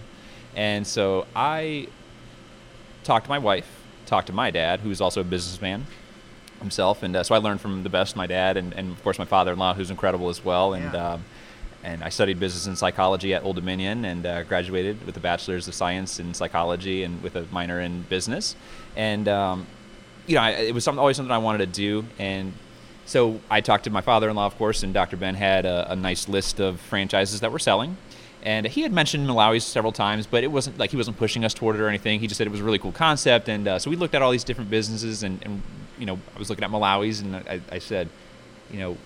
And 0.55 0.85
so 0.85 1.25
I 1.35 1.87
talked 3.03 3.25
to 3.25 3.29
my 3.29 3.39
wife, 3.39 3.67
talked 4.05 4.27
to 4.27 4.33
my 4.33 4.51
dad, 4.51 4.81
who's 4.81 5.01
also 5.01 5.21
a 5.21 5.23
businessman, 5.23 5.87
himself, 6.61 7.03
and 7.03 7.15
uh, 7.15 7.23
so 7.23 7.35
I 7.35 7.39
learned 7.39 7.61
from 7.61 7.83
the 7.83 7.89
best, 7.89 8.15
my 8.15 8.27
dad, 8.27 8.57
and, 8.57 8.73
and 8.73 8.91
of 8.91 9.03
course 9.03 9.19
my 9.19 9.25
father-in-law, 9.25 9.73
who's 9.73 9.91
incredible 9.91 10.29
as 10.29 10.43
well. 10.43 10.73
And 10.73 10.93
yeah. 10.93 11.13
um, 11.13 11.25
and 11.83 12.03
I 12.03 12.09
studied 12.09 12.39
business 12.39 12.67
and 12.67 12.77
psychology 12.77 13.33
at 13.33 13.43
Old 13.43 13.55
Dominion, 13.55 14.05
and 14.05 14.25
uh, 14.25 14.43
graduated 14.43 15.05
with 15.05 15.17
a 15.17 15.19
bachelor's 15.19 15.67
of 15.67 15.73
science 15.73 16.19
in 16.19 16.33
psychology 16.33 17.03
and 17.03 17.21
with 17.23 17.35
a 17.35 17.45
minor 17.51 17.79
in 17.79 18.03
business. 18.03 18.55
And 18.95 19.27
um, 19.27 19.65
you 20.27 20.35
know, 20.35 20.41
I, 20.41 20.51
it 20.51 20.73
was 20.73 20.87
always 20.87 21.17
something 21.17 21.31
I 21.31 21.39
wanted 21.39 21.59
to 21.59 21.65
do, 21.65 22.05
and 22.19 22.53
so 23.05 23.41
I 23.49 23.61
talked 23.61 23.85
to 23.85 23.89
my 23.89 24.01
father-in-law, 24.01 24.45
of 24.45 24.57
course, 24.57 24.83
and 24.83 24.93
Dr. 24.93 25.17
Ben 25.17 25.35
had 25.35 25.65
a, 25.65 25.91
a 25.91 25.95
nice 25.95 26.29
list 26.29 26.59
of 26.59 26.79
franchises 26.79 27.41
that 27.41 27.51
were 27.51 27.59
selling. 27.59 27.97
And 28.43 28.65
he 28.65 28.81
had 28.81 28.91
mentioned 28.91 29.27
Malawi 29.27 29.61
several 29.61 29.91
times, 29.91 30.25
but 30.25 30.43
it 30.43 30.47
wasn't 30.47 30.79
like 30.79 30.89
he 30.89 30.97
wasn't 30.97 31.17
pushing 31.17 31.45
us 31.45 31.53
toward 31.53 31.75
it 31.75 31.81
or 31.81 31.87
anything. 31.87 32.19
He 32.19 32.27
just 32.27 32.37
said 32.37 32.47
it 32.47 32.51
was 32.51 32.59
a 32.59 32.63
really 32.63 32.79
cool 32.79 32.91
concept. 32.91 33.49
And 33.49 33.67
uh, 33.67 33.79
so 33.79 33.89
we 33.89 33.95
looked 33.95 34.15
at 34.15 34.21
all 34.21 34.31
these 34.31 34.43
different 34.43 34.69
businesses 34.69 35.21
and, 35.23 35.39
and 35.43 35.61
you 36.01 36.07
know, 36.07 36.19
I 36.35 36.39
was 36.39 36.49
looking 36.49 36.65
at 36.65 36.71
Malawi's 36.71 37.21
and 37.21 37.35
I, 37.35 37.61
I 37.71 37.77
said, 37.77 38.09
you 38.71 38.79
know, 38.79 38.97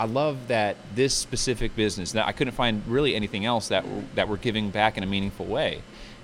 I 0.00 0.06
love 0.06 0.48
that 0.48 0.76
this 0.94 1.14
specific 1.14 1.76
business 1.76 2.12
that 2.12 2.26
I 2.26 2.32
couldn't 2.32 2.54
find 2.54 2.82
really 2.88 3.14
anything 3.14 3.44
else 3.44 3.68
that 3.68 3.84
that 4.16 4.26
were 4.26 4.38
giving 4.38 4.70
back 4.70 4.96
in 4.96 5.04
a 5.04 5.06
meaningful 5.06 5.46
way, 5.46 5.82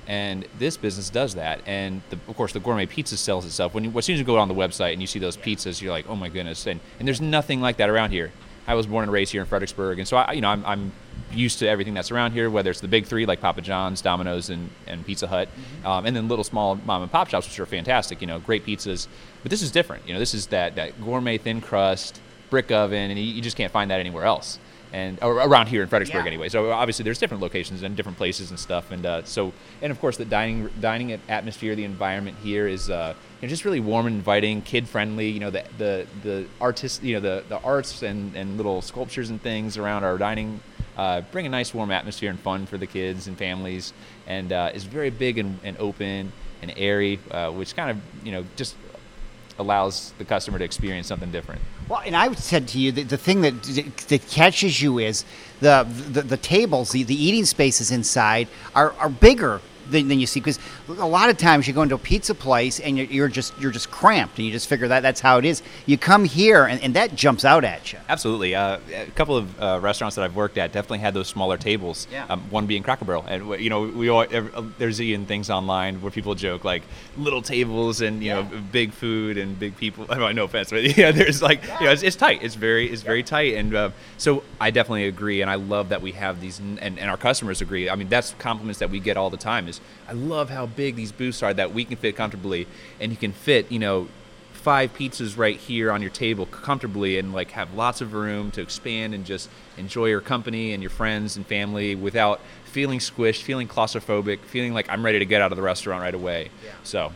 and 0.08 0.46
this 0.58 0.76
business 0.76 1.10
does 1.10 1.34
that. 1.36 1.60
And 1.66 2.00
the, 2.10 2.18
of 2.26 2.36
course, 2.36 2.52
the 2.52 2.60
gourmet 2.60 2.86
pizza 2.86 3.16
sells 3.16 3.46
itself. 3.46 3.74
When 3.74 3.84
you, 3.84 3.96
as 3.96 4.06
soon 4.06 4.14
as 4.14 4.20
you 4.20 4.26
go 4.26 4.38
on 4.38 4.48
the 4.48 4.54
website 4.54 4.94
and 4.94 5.00
you 5.00 5.06
see 5.06 5.20
those 5.20 5.36
pizzas, 5.36 5.80
you're 5.80 5.92
like, 5.92 6.08
oh 6.08 6.16
my 6.16 6.28
goodness! 6.28 6.66
And 6.66 6.80
and 6.98 7.06
there's 7.06 7.20
nothing 7.20 7.60
like 7.60 7.76
that 7.76 7.90
around 7.90 8.10
here. 8.10 8.32
I 8.66 8.74
was 8.74 8.86
born 8.86 9.04
and 9.04 9.12
raised 9.12 9.32
here 9.32 9.42
in 9.42 9.46
Fredericksburg, 9.46 9.98
and 9.98 10.08
so 10.08 10.16
I, 10.16 10.32
you 10.32 10.40
know, 10.40 10.48
I'm, 10.48 10.64
I'm 10.66 10.92
used 11.32 11.58
to 11.60 11.68
everything 11.68 11.94
that's 11.94 12.10
around 12.10 12.32
here, 12.32 12.50
whether 12.50 12.70
it's 12.70 12.80
the 12.80 12.88
big 12.88 13.06
three 13.06 13.26
like 13.26 13.40
Papa 13.40 13.60
John's, 13.60 14.00
Domino's, 14.00 14.50
and, 14.50 14.70
and 14.86 15.04
Pizza 15.04 15.26
Hut, 15.26 15.48
mm-hmm. 15.48 15.86
um, 15.86 16.06
and 16.06 16.14
then 16.14 16.28
little 16.28 16.44
small 16.44 16.76
mom 16.76 17.02
and 17.02 17.10
pop 17.10 17.28
shops, 17.28 17.46
which 17.48 17.58
are 17.60 17.66
fantastic. 17.66 18.20
You 18.20 18.26
know, 18.26 18.38
great 18.38 18.64
pizzas. 18.66 19.06
But 19.42 19.50
this 19.50 19.62
is 19.62 19.70
different. 19.70 20.06
You 20.06 20.14
know, 20.14 20.18
this 20.18 20.34
is 20.34 20.48
that, 20.48 20.76
that 20.76 21.00
gourmet 21.02 21.38
thin 21.38 21.60
crust 21.60 22.20
brick 22.50 22.70
oven, 22.70 23.10
and 23.10 23.18
you, 23.18 23.24
you 23.24 23.40
just 23.40 23.56
can't 23.56 23.72
find 23.72 23.90
that 23.90 24.00
anywhere 24.00 24.24
else. 24.24 24.58
And 24.92 25.20
around 25.22 25.68
here 25.68 25.82
in 25.82 25.88
Fredericksburg, 25.88 26.24
yeah. 26.24 26.30
anyway. 26.32 26.48
So 26.48 26.72
obviously, 26.72 27.04
there's 27.04 27.20
different 27.20 27.40
locations 27.40 27.84
and 27.84 27.96
different 27.96 28.18
places 28.18 28.50
and 28.50 28.58
stuff. 28.58 28.90
And 28.90 29.06
uh, 29.06 29.22
so, 29.22 29.52
and 29.82 29.92
of 29.92 30.00
course, 30.00 30.16
the 30.16 30.24
dining 30.24 30.68
dining 30.80 31.12
atmosphere, 31.28 31.76
the 31.76 31.84
environment 31.84 32.38
here 32.42 32.66
is 32.66 32.90
uh, 32.90 33.14
you 33.40 33.46
know, 33.46 33.50
just 33.50 33.64
really 33.64 33.78
warm 33.78 34.08
and 34.08 34.16
inviting, 34.16 34.62
kid 34.62 34.88
friendly. 34.88 35.30
You 35.30 35.38
know, 35.38 35.50
the 35.50 35.64
the 35.78 36.06
the 36.24 36.46
artists, 36.60 37.00
you 37.04 37.14
know, 37.14 37.20
the 37.20 37.44
the 37.48 37.60
arts 37.60 38.02
and 38.02 38.34
and 38.34 38.56
little 38.56 38.82
sculptures 38.82 39.30
and 39.30 39.40
things 39.40 39.78
around 39.78 40.02
our 40.02 40.18
dining 40.18 40.58
uh, 41.00 41.22
bring 41.32 41.46
a 41.46 41.48
nice 41.48 41.72
warm 41.72 41.90
atmosphere 41.90 42.28
and 42.28 42.38
fun 42.38 42.66
for 42.66 42.76
the 42.76 42.86
kids 42.86 43.26
and 43.26 43.38
families, 43.38 43.94
and 44.26 44.52
uh, 44.52 44.70
is 44.74 44.84
very 44.84 45.08
big 45.08 45.38
and, 45.38 45.58
and 45.64 45.74
open 45.78 46.30
and 46.60 46.74
airy, 46.76 47.18
uh, 47.30 47.50
which 47.50 47.74
kind 47.74 47.90
of 47.90 47.96
you 48.22 48.30
know 48.30 48.44
just 48.54 48.76
allows 49.58 50.12
the 50.18 50.24
customer 50.26 50.58
to 50.58 50.64
experience 50.64 51.06
something 51.06 51.30
different. 51.30 51.62
Well, 51.88 52.02
and 52.04 52.14
I 52.14 52.30
said 52.34 52.68
to 52.68 52.78
you 52.78 52.92
that 52.92 53.08
the 53.08 53.16
thing 53.16 53.40
that 53.40 53.62
that 54.08 54.28
catches 54.28 54.82
you 54.82 54.98
is 54.98 55.24
the 55.60 55.86
the, 55.88 56.20
the 56.20 56.36
tables, 56.36 56.90
the, 56.90 57.02
the 57.02 57.16
eating 57.16 57.46
spaces 57.46 57.90
inside 57.90 58.48
are, 58.74 58.92
are 58.98 59.08
bigger 59.08 59.62
than, 59.90 60.08
than 60.08 60.20
you 60.20 60.26
see 60.26 60.40
because 60.40 60.58
a 60.88 61.06
lot 61.06 61.30
of 61.30 61.38
times 61.38 61.66
you 61.66 61.74
go 61.74 61.82
into 61.82 61.94
a 61.94 61.98
pizza 61.98 62.34
place 62.34 62.80
and 62.80 62.96
you're, 62.96 63.06
you're 63.06 63.28
just 63.28 63.58
you're 63.60 63.70
just 63.70 63.90
cramped 63.90 64.38
and 64.38 64.46
you 64.46 64.52
just 64.52 64.68
figure 64.68 64.88
that 64.88 65.00
that's 65.00 65.20
how 65.20 65.38
it 65.38 65.44
is. 65.44 65.62
You 65.86 65.98
come 65.98 66.24
here 66.24 66.64
and, 66.64 66.80
and 66.82 66.94
that 66.94 67.14
jumps 67.14 67.44
out 67.44 67.64
at 67.64 67.92
you. 67.92 67.98
Absolutely. 68.08 68.54
Uh, 68.54 68.78
a 68.94 69.06
couple 69.14 69.36
of 69.36 69.60
uh, 69.60 69.78
restaurants 69.80 70.16
that 70.16 70.24
I've 70.24 70.36
worked 70.36 70.58
at 70.58 70.72
definitely 70.72 70.98
had 70.98 71.14
those 71.14 71.28
smaller 71.28 71.56
tables. 71.56 72.06
Yeah. 72.10 72.26
Um, 72.28 72.40
one 72.50 72.66
being 72.66 72.82
Cracker 72.82 73.04
Barrel, 73.04 73.24
and 73.26 73.60
you 73.60 73.70
know 73.70 73.82
we 73.82 74.08
all 74.08 74.20
uh, 74.20 74.62
there's 74.78 75.00
even 75.00 75.26
things 75.26 75.50
online 75.50 76.00
where 76.02 76.10
people 76.10 76.34
joke 76.34 76.64
like 76.64 76.82
little 77.16 77.42
tables 77.42 78.00
and 78.00 78.22
you 78.22 78.30
know 78.30 78.48
big 78.72 78.92
food 78.92 79.38
and 79.38 79.58
big 79.58 79.76
people. 79.76 80.06
I 80.10 80.18
mean, 80.18 80.36
no 80.36 80.44
offense, 80.44 80.70
but 80.70 80.82
yeah, 80.96 81.12
there's 81.12 81.42
like 81.42 81.62
you 81.64 81.86
know 81.86 81.92
it's, 81.92 82.02
it's 82.02 82.16
tight. 82.16 82.42
It's 82.42 82.54
very 82.54 82.90
it's 82.90 83.02
very 83.02 83.22
tight, 83.22 83.54
and 83.54 83.74
uh, 83.74 83.90
so 84.18 84.42
I 84.60 84.70
definitely 84.70 85.06
agree, 85.06 85.42
and 85.42 85.50
I 85.50 85.56
love 85.56 85.90
that 85.90 86.02
we 86.02 86.12
have 86.12 86.40
these, 86.40 86.58
and, 86.58 86.78
and 86.80 87.10
our 87.10 87.16
customers 87.16 87.60
agree. 87.60 87.88
I 87.88 87.94
mean 87.94 88.08
that's 88.08 88.34
compliments 88.38 88.80
that 88.80 88.90
we 88.90 89.00
get 89.00 89.16
all 89.16 89.30
the 89.30 89.36
time. 89.36 89.68
Is 89.68 89.79
I 90.08 90.12
love 90.12 90.50
how 90.50 90.66
big 90.66 90.96
these 90.96 91.12
booths 91.12 91.42
are 91.42 91.54
that 91.54 91.72
we 91.72 91.84
can 91.84 91.96
fit 91.96 92.16
comfortably, 92.16 92.66
and 93.00 93.12
you 93.12 93.18
can 93.18 93.32
fit 93.32 93.70
you 93.70 93.78
know 93.78 94.08
five 94.60 94.92
pizzas 94.94 95.38
right 95.38 95.56
here 95.56 95.90
on 95.90 96.02
your 96.02 96.10
table 96.10 96.44
comfortably 96.46 97.18
and 97.18 97.32
like 97.32 97.52
have 97.52 97.72
lots 97.74 98.02
of 98.02 98.12
room 98.12 98.50
to 98.50 98.60
expand 98.60 99.14
and 99.14 99.24
just 99.24 99.48
enjoy 99.78 100.06
your 100.06 100.20
company 100.20 100.74
and 100.74 100.82
your 100.82 100.90
friends 100.90 101.36
and 101.36 101.46
family 101.46 101.94
without 101.94 102.40
feeling 102.66 102.98
squished, 102.98 103.42
feeling 103.42 103.66
claustrophobic, 103.66 104.40
feeling 104.40 104.74
like 104.74 104.88
I'm 104.90 105.04
ready 105.04 105.18
to 105.18 105.24
get 105.24 105.40
out 105.40 105.50
of 105.50 105.56
the 105.56 105.62
restaurant 105.62 106.02
right 106.02 106.14
away. 106.14 106.50
So, 106.84 107.12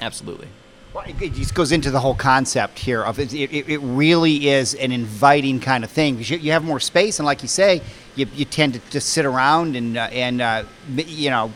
absolutely. 0.00 0.48
Well, 0.92 1.04
it 1.06 1.34
just 1.34 1.54
goes 1.54 1.70
into 1.70 1.92
the 1.92 2.00
whole 2.00 2.16
concept 2.16 2.78
here 2.78 3.04
of 3.04 3.20
it, 3.20 3.32
it, 3.32 3.52
it 3.52 3.78
really 3.78 4.48
is 4.48 4.74
an 4.74 4.90
inviting 4.90 5.60
kind 5.60 5.84
of 5.84 5.90
thing 5.90 6.14
because 6.14 6.30
you, 6.30 6.38
you 6.38 6.50
have 6.50 6.64
more 6.64 6.80
space 6.80 7.20
and 7.20 7.26
like 7.26 7.42
you 7.42 7.48
say 7.48 7.80
you, 8.16 8.26
you 8.34 8.44
tend 8.44 8.74
to 8.74 8.80
just 8.90 9.10
sit 9.10 9.24
around 9.24 9.76
and 9.76 9.96
uh, 9.96 10.08
and 10.10 10.40
uh, 10.40 10.64
you 10.96 11.30
know 11.30 11.52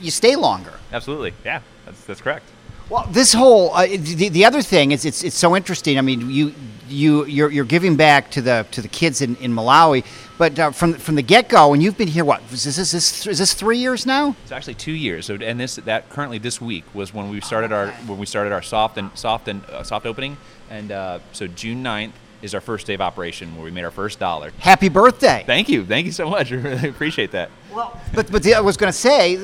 you 0.00 0.10
stay 0.10 0.36
longer 0.36 0.72
Absolutely. 0.92 1.32
Yeah, 1.44 1.60
that's, 1.84 2.04
that's 2.04 2.20
correct. 2.20 2.44
well 2.88 3.06
this 3.10 3.32
whole 3.32 3.72
uh, 3.74 3.86
the, 3.86 4.28
the 4.28 4.44
other 4.44 4.62
thing 4.62 4.92
is 4.92 5.04
it's, 5.04 5.22
it's 5.22 5.36
so 5.36 5.54
interesting 5.56 5.98
i 5.98 6.00
mean 6.00 6.28
you 6.30 6.52
you 6.88 7.24
you're, 7.26 7.50
you're 7.52 7.64
giving 7.64 7.94
back 7.96 8.30
to 8.32 8.40
the 8.42 8.66
to 8.72 8.82
the 8.82 8.88
kids 8.88 9.20
in, 9.22 9.36
in 9.36 9.52
malawi 9.52 10.04
but 10.38 10.58
uh, 10.58 10.70
from 10.72 10.94
from 10.94 11.14
the 11.14 11.22
get-go 11.22 11.72
and 11.72 11.82
you've 11.82 11.96
been 11.96 12.08
here 12.08 12.24
what 12.24 12.40
is 12.52 12.64
this, 12.64 12.78
is 12.78 12.90
this 12.90 13.26
is 13.26 13.38
this 13.38 13.54
three 13.54 13.78
years 13.78 14.06
now 14.06 14.34
It's 14.42 14.52
actually 14.52 14.74
two 14.74 14.92
years. 14.92 15.26
So, 15.26 15.34
and 15.34 15.60
this 15.60 15.76
that 15.76 16.08
currently 16.08 16.38
this 16.38 16.60
week 16.60 16.84
was 16.94 17.12
when 17.14 17.28
we 17.30 17.40
started 17.42 17.70
our 17.72 17.88
when 18.08 18.18
we 18.18 18.26
started 18.26 18.52
our 18.52 18.62
soft 18.62 18.96
and 18.98 19.10
soft 19.14 19.48
and 19.48 19.62
uh, 19.66 19.82
soft 19.84 20.06
opening, 20.06 20.36
and 20.70 20.90
uh, 20.90 21.18
so 21.32 21.46
June 21.46 21.84
9th 21.84 22.12
is 22.42 22.54
our 22.54 22.62
first 22.62 22.86
day 22.86 22.94
of 22.94 23.02
operation 23.02 23.54
where 23.54 23.64
we 23.64 23.70
made 23.70 23.84
our 23.84 23.90
first 23.90 24.18
dollar. 24.18 24.50
happy 24.58 24.88
birthday 24.88 25.42
Thank 25.46 25.68
you, 25.68 25.84
thank 25.84 26.06
you 26.06 26.12
so 26.12 26.28
much. 26.30 26.50
I 26.52 26.56
really 26.56 26.88
appreciate 26.88 27.30
that. 27.32 27.50
Well, 27.74 28.00
but 28.14 28.32
but 28.32 28.42
the, 28.42 28.54
I 28.54 28.60
was 28.60 28.76
going 28.78 28.90
to 28.92 28.98
say 28.98 29.36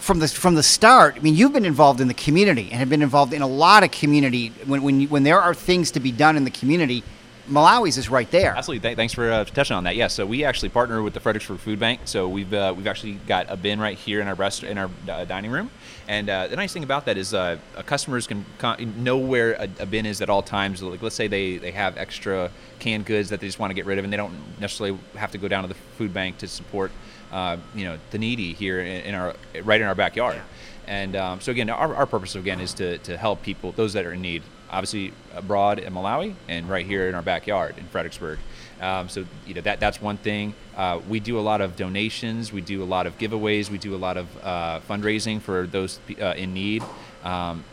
from 0.00 0.18
the 0.18 0.28
from 0.28 0.54
the 0.54 0.62
start. 0.62 1.16
I 1.16 1.20
mean, 1.20 1.34
you've 1.34 1.52
been 1.52 1.64
involved 1.64 2.00
in 2.00 2.08
the 2.08 2.14
community 2.14 2.68
and 2.70 2.74
have 2.80 2.88
been 2.88 3.02
involved 3.02 3.32
in 3.32 3.42
a 3.42 3.46
lot 3.46 3.84
of 3.84 3.90
community. 3.90 4.48
When 4.66 4.82
when 4.82 5.00
you, 5.00 5.08
when 5.08 5.22
there 5.22 5.40
are 5.40 5.54
things 5.54 5.90
to 5.92 6.00
be 6.00 6.10
done 6.10 6.36
in 6.36 6.44
the 6.44 6.50
community, 6.50 7.04
Malawi's 7.48 7.98
is 7.98 8.08
right 8.08 8.30
there. 8.30 8.54
Absolutely. 8.56 8.80
Th- 8.80 8.96
thanks 8.96 9.12
for 9.12 9.30
uh, 9.30 9.44
touching 9.44 9.76
on 9.76 9.84
that. 9.84 9.96
Yes. 9.96 10.14
so 10.14 10.24
we 10.24 10.44
actually 10.44 10.68
partner 10.68 11.02
with 11.02 11.14
the 11.14 11.20
Fredericksburg 11.20 11.58
Food 11.58 11.78
Bank. 11.78 12.00
So 12.04 12.28
we've 12.28 12.52
uh, 12.52 12.72
we've 12.76 12.86
actually 12.86 13.14
got 13.26 13.46
a 13.48 13.56
bin 13.56 13.80
right 13.80 13.98
here 13.98 14.20
in 14.20 14.28
our 14.28 14.34
rest 14.34 14.62
in 14.62 14.78
our 14.78 14.90
uh, 15.08 15.24
dining 15.24 15.50
room. 15.50 15.70
And 16.10 16.28
uh, 16.28 16.48
the 16.48 16.56
nice 16.56 16.72
thing 16.72 16.82
about 16.82 17.04
that 17.04 17.16
is 17.16 17.32
uh, 17.32 17.56
uh, 17.76 17.82
customers 17.82 18.26
can 18.26 18.44
con- 18.58 18.94
know 19.04 19.16
where 19.16 19.52
a, 19.52 19.68
a 19.78 19.86
bin 19.86 20.06
is 20.06 20.20
at 20.20 20.28
all 20.28 20.42
times. 20.42 20.82
Like 20.82 21.02
let's 21.02 21.14
say 21.14 21.28
they, 21.28 21.58
they 21.58 21.70
have 21.70 21.96
extra 21.96 22.50
canned 22.80 23.06
goods 23.06 23.28
that 23.28 23.38
they 23.38 23.46
just 23.46 23.60
want 23.60 23.70
to 23.70 23.74
get 23.74 23.86
rid 23.86 23.96
of, 23.96 24.02
and 24.02 24.12
they 24.12 24.16
don't 24.16 24.34
necessarily 24.58 24.98
have 25.14 25.30
to 25.30 25.38
go 25.38 25.46
down 25.46 25.62
to 25.62 25.68
the 25.68 25.76
food 25.96 26.12
bank 26.12 26.38
to 26.38 26.48
support 26.48 26.90
uh, 27.30 27.58
you 27.76 27.84
know 27.84 27.96
the 28.10 28.18
needy 28.18 28.54
here 28.54 28.80
in, 28.80 29.02
in 29.02 29.14
our 29.14 29.36
right 29.62 29.80
in 29.80 29.86
our 29.86 29.94
backyard. 29.94 30.42
And 30.88 31.14
um, 31.14 31.40
so 31.40 31.52
again, 31.52 31.70
our, 31.70 31.94
our 31.94 32.06
purpose 32.06 32.34
again 32.34 32.60
is 32.60 32.74
to, 32.74 32.98
to 32.98 33.16
help 33.16 33.42
people, 33.42 33.70
those 33.70 33.92
that 33.92 34.04
are 34.04 34.12
in 34.12 34.20
need, 34.20 34.42
obviously 34.68 35.12
abroad 35.32 35.78
in 35.78 35.94
Malawi 35.94 36.34
and 36.48 36.68
right 36.68 36.84
here 36.84 37.08
in 37.08 37.14
our 37.14 37.22
backyard 37.22 37.78
in 37.78 37.86
Fredericksburg. 37.86 38.40
Um, 38.80 39.08
so 39.08 39.26
you 39.46 39.54
know 39.54 39.60
that 39.62 39.80
that's 39.80 40.00
one 40.00 40.16
thing. 40.16 40.54
Uh, 40.76 41.00
we 41.08 41.20
do 41.20 41.38
a 41.38 41.40
lot 41.40 41.60
of 41.60 41.76
donations. 41.76 42.52
We 42.52 42.60
do 42.60 42.82
a 42.82 42.84
lot 42.84 43.06
of 43.06 43.18
giveaways. 43.18 43.70
We 43.70 43.78
do 43.78 43.94
a 43.94 43.98
lot 43.98 44.16
of 44.16 44.28
uh, 44.42 44.80
fundraising 44.88 45.40
for 45.40 45.66
those 45.66 46.00
uh, 46.20 46.34
in 46.36 46.54
need, 46.54 46.82
um, 47.22 47.64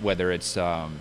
whether 0.00 0.32
it's 0.32 0.56
um, 0.56 0.98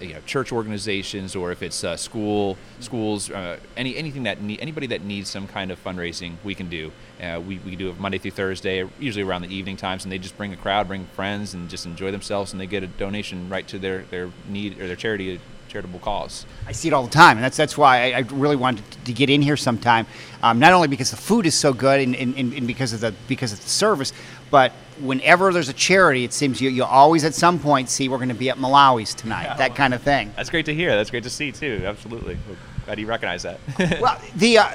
you 0.00 0.12
know 0.12 0.20
church 0.26 0.52
organizations 0.52 1.34
or 1.34 1.52
if 1.52 1.62
it's 1.62 1.82
uh, 1.84 1.96
school 1.96 2.58
schools 2.80 3.30
uh, 3.30 3.58
any 3.76 3.96
anything 3.96 4.24
that 4.24 4.42
need, 4.42 4.60
anybody 4.60 4.86
that 4.86 5.02
needs 5.02 5.30
some 5.30 5.46
kind 5.46 5.70
of 5.70 5.82
fundraising 5.82 6.34
we 6.44 6.54
can 6.54 6.68
do 6.68 6.92
uh, 7.22 7.40
we, 7.40 7.58
we 7.60 7.76
do 7.76 7.90
it 7.90 7.98
Monday 7.98 8.18
through 8.18 8.32
Thursday 8.32 8.86
usually 8.98 9.24
around 9.24 9.42
the 9.42 9.54
evening 9.54 9.76
times 9.76 10.04
and 10.04 10.12
they 10.12 10.18
just 10.18 10.36
bring 10.36 10.52
a 10.52 10.56
crowd 10.56 10.86
bring 10.86 11.06
friends 11.06 11.54
and 11.54 11.68
just 11.70 11.86
enjoy 11.86 12.10
themselves 12.10 12.52
and 12.52 12.60
they 12.60 12.66
get 12.66 12.82
a 12.82 12.86
donation 12.86 13.48
right 13.48 13.66
to 13.68 13.78
their 13.78 14.02
their 14.10 14.30
need 14.48 14.78
or 14.80 14.86
their 14.86 14.96
charity 14.96 15.40
charitable 15.76 15.98
cause. 15.98 16.46
I 16.66 16.72
see 16.72 16.88
it 16.88 16.94
all 16.94 17.02
the 17.02 17.10
time, 17.10 17.36
and 17.36 17.44
that's 17.44 17.56
that's 17.56 17.76
why 17.76 18.12
I, 18.12 18.18
I 18.18 18.20
really 18.32 18.56
wanted 18.56 18.82
to 19.04 19.12
get 19.12 19.28
in 19.28 19.42
here 19.42 19.58
sometime. 19.58 20.06
Um, 20.42 20.58
not 20.58 20.72
only 20.72 20.88
because 20.88 21.10
the 21.10 21.18
food 21.18 21.44
is 21.44 21.54
so 21.54 21.74
good 21.74 22.00
and, 22.00 22.16
and, 22.16 22.34
and 22.34 22.66
because 22.66 22.94
of 22.94 23.00
the 23.00 23.12
because 23.28 23.52
of 23.52 23.62
the 23.62 23.68
service, 23.68 24.14
but 24.50 24.72
whenever 25.00 25.52
there's 25.52 25.68
a 25.68 25.74
charity, 25.74 26.24
it 26.24 26.32
seems 26.32 26.62
you 26.62 26.70
you 26.70 26.82
always 26.82 27.24
at 27.24 27.34
some 27.34 27.58
point 27.58 27.90
see 27.90 28.08
we're 28.08 28.16
going 28.16 28.30
to 28.30 28.34
be 28.34 28.48
at 28.48 28.56
Malawi's 28.56 29.12
tonight, 29.14 29.58
that 29.58 29.76
kind 29.76 29.92
of 29.92 30.00
thing. 30.00 30.32
that's 30.34 30.48
great 30.48 30.64
to 30.64 30.74
hear. 30.74 30.96
That's 30.96 31.10
great 31.10 31.24
to 31.24 31.30
see 31.30 31.52
too. 31.52 31.82
Absolutely. 31.84 32.38
Glad 32.86 32.98
you 32.98 33.06
recognize 33.06 33.42
that? 33.42 33.60
Well, 34.00 34.18
the 34.36 34.58
uh, 34.58 34.70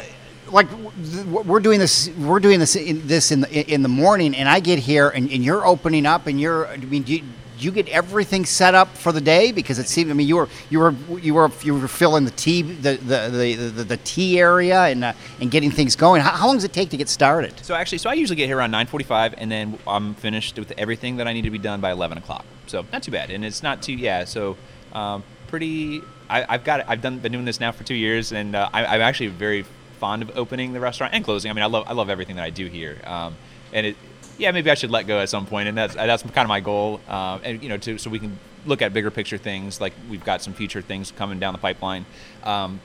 like 0.52 0.68
we're 1.32 1.62
doing 1.62 1.80
this 1.80 2.10
we're 2.20 2.40
doing 2.40 2.60
this 2.60 2.76
in 2.76 3.08
this 3.08 3.32
in 3.32 3.42
the, 3.42 3.74
in 3.74 3.82
the 3.82 3.90
morning, 3.90 4.36
and 4.36 4.48
I 4.48 4.60
get 4.60 4.78
here 4.78 5.10
and, 5.10 5.32
and 5.32 5.44
you're 5.44 5.66
opening 5.66 6.06
up, 6.06 6.28
and 6.28 6.40
you're 6.40 6.68
I 6.68 6.78
mean 6.78 7.02
do 7.02 7.16
you, 7.16 7.24
do 7.62 7.66
you 7.68 7.72
get 7.72 7.88
everything 7.90 8.44
set 8.44 8.74
up 8.74 8.90
for 8.98 9.12
the 9.12 9.22
day 9.22 9.52
because 9.52 9.78
it 9.78 9.88
seemed 9.88 10.10
I 10.10 10.16
mean 10.16 10.28
you 10.28 10.36
were 10.36 10.50
you 10.72 10.80
were 10.80 10.96
you 11.20 11.36
were 11.36 11.52
you 11.62 11.76
were 11.76 11.88
filling 11.88 12.26
the 12.26 12.32
tea 12.32 12.64
the 12.64 12.96
the 12.96 13.30
the, 13.30 13.56
the, 13.56 13.84
the 13.84 13.98
tea 13.98 14.40
area 14.40 14.86
and 14.86 15.04
uh, 15.04 15.14
and 15.40 15.52
getting 15.52 15.70
things 15.70 15.96
going. 15.96 16.22
How, 16.24 16.32
how 16.32 16.48
long 16.48 16.56
does 16.56 16.64
it 16.64 16.74
take 16.74 16.90
to 16.90 16.98
get 16.98 17.08
started? 17.08 17.54
So 17.64 17.76
actually, 17.76 18.00
so 18.00 18.10
I 18.10 18.14
usually 18.14 18.36
get 18.36 18.48
here 18.48 18.58
around 18.58 18.72
9:45, 18.72 19.36
and 19.38 19.52
then 19.52 19.78
I'm 19.86 20.16
finished 20.16 20.58
with 20.58 20.72
everything 20.76 21.18
that 21.18 21.28
I 21.28 21.34
need 21.34 21.44
to 21.44 21.52
be 21.52 21.60
done 21.60 21.82
by 21.82 21.92
11 21.92 22.18
o'clock. 22.18 22.46
So 22.66 22.84
not 22.92 23.04
too 23.04 23.12
bad, 23.12 23.30
and 23.30 23.46
it's 23.46 23.62
not 23.62 23.84
too 23.84 23.94
yeah. 23.94 24.26
So 24.26 24.58
um, 24.92 25.24
pretty. 25.48 26.02
I, 26.30 26.46
I've 26.50 26.64
got 26.64 26.90
I've 26.90 27.02
done 27.02 27.20
been 27.20 27.32
doing 27.32 27.46
this 27.46 27.60
now 27.60 27.72
for 27.72 27.84
two 27.84 27.94
years, 27.96 28.32
and 28.32 28.56
uh, 28.56 28.70
I, 28.74 28.86
I'm 28.86 29.02
actually 29.02 29.28
very 29.28 29.66
fond 30.00 30.24
of 30.24 30.36
opening 30.36 30.74
the 30.74 30.80
restaurant 30.80 31.14
and 31.14 31.24
closing. 31.24 31.52
I 31.52 31.54
mean, 31.54 31.64
I 31.64 31.68
love 31.68 31.86
I 31.88 31.94
love 31.94 32.10
everything 32.10 32.38
that 32.38 32.46
I 32.46 32.50
do 32.50 32.66
here, 32.66 32.98
um, 33.06 33.36
and 33.72 33.86
it. 33.86 33.96
Yeah, 34.42 34.50
maybe 34.50 34.72
I 34.72 34.74
should 34.74 34.90
let 34.90 35.06
go 35.06 35.20
at 35.20 35.30
some 35.30 35.46
point, 35.46 35.70
and 35.70 35.78
that's 35.78 35.94
that's 35.94 36.24
kind 36.24 36.40
of 36.40 36.48
my 36.48 36.62
goal. 36.62 37.00
Um, 37.08 37.42
and 37.44 37.62
you 37.62 37.70
know, 37.70 37.78
to, 37.78 38.00
so 38.00 38.10
we 38.10 38.18
can 38.18 38.40
look 38.66 38.82
at 38.82 38.92
bigger 38.92 39.12
picture 39.12 39.38
things. 39.38 39.80
Like 39.80 39.94
we've 40.10 40.26
got 40.26 40.42
some 40.42 40.54
future 40.54 40.82
things 40.82 41.12
coming 41.12 41.38
down 41.38 41.54
the 41.54 41.60
pipeline. 41.60 42.08
Um, 42.44 42.82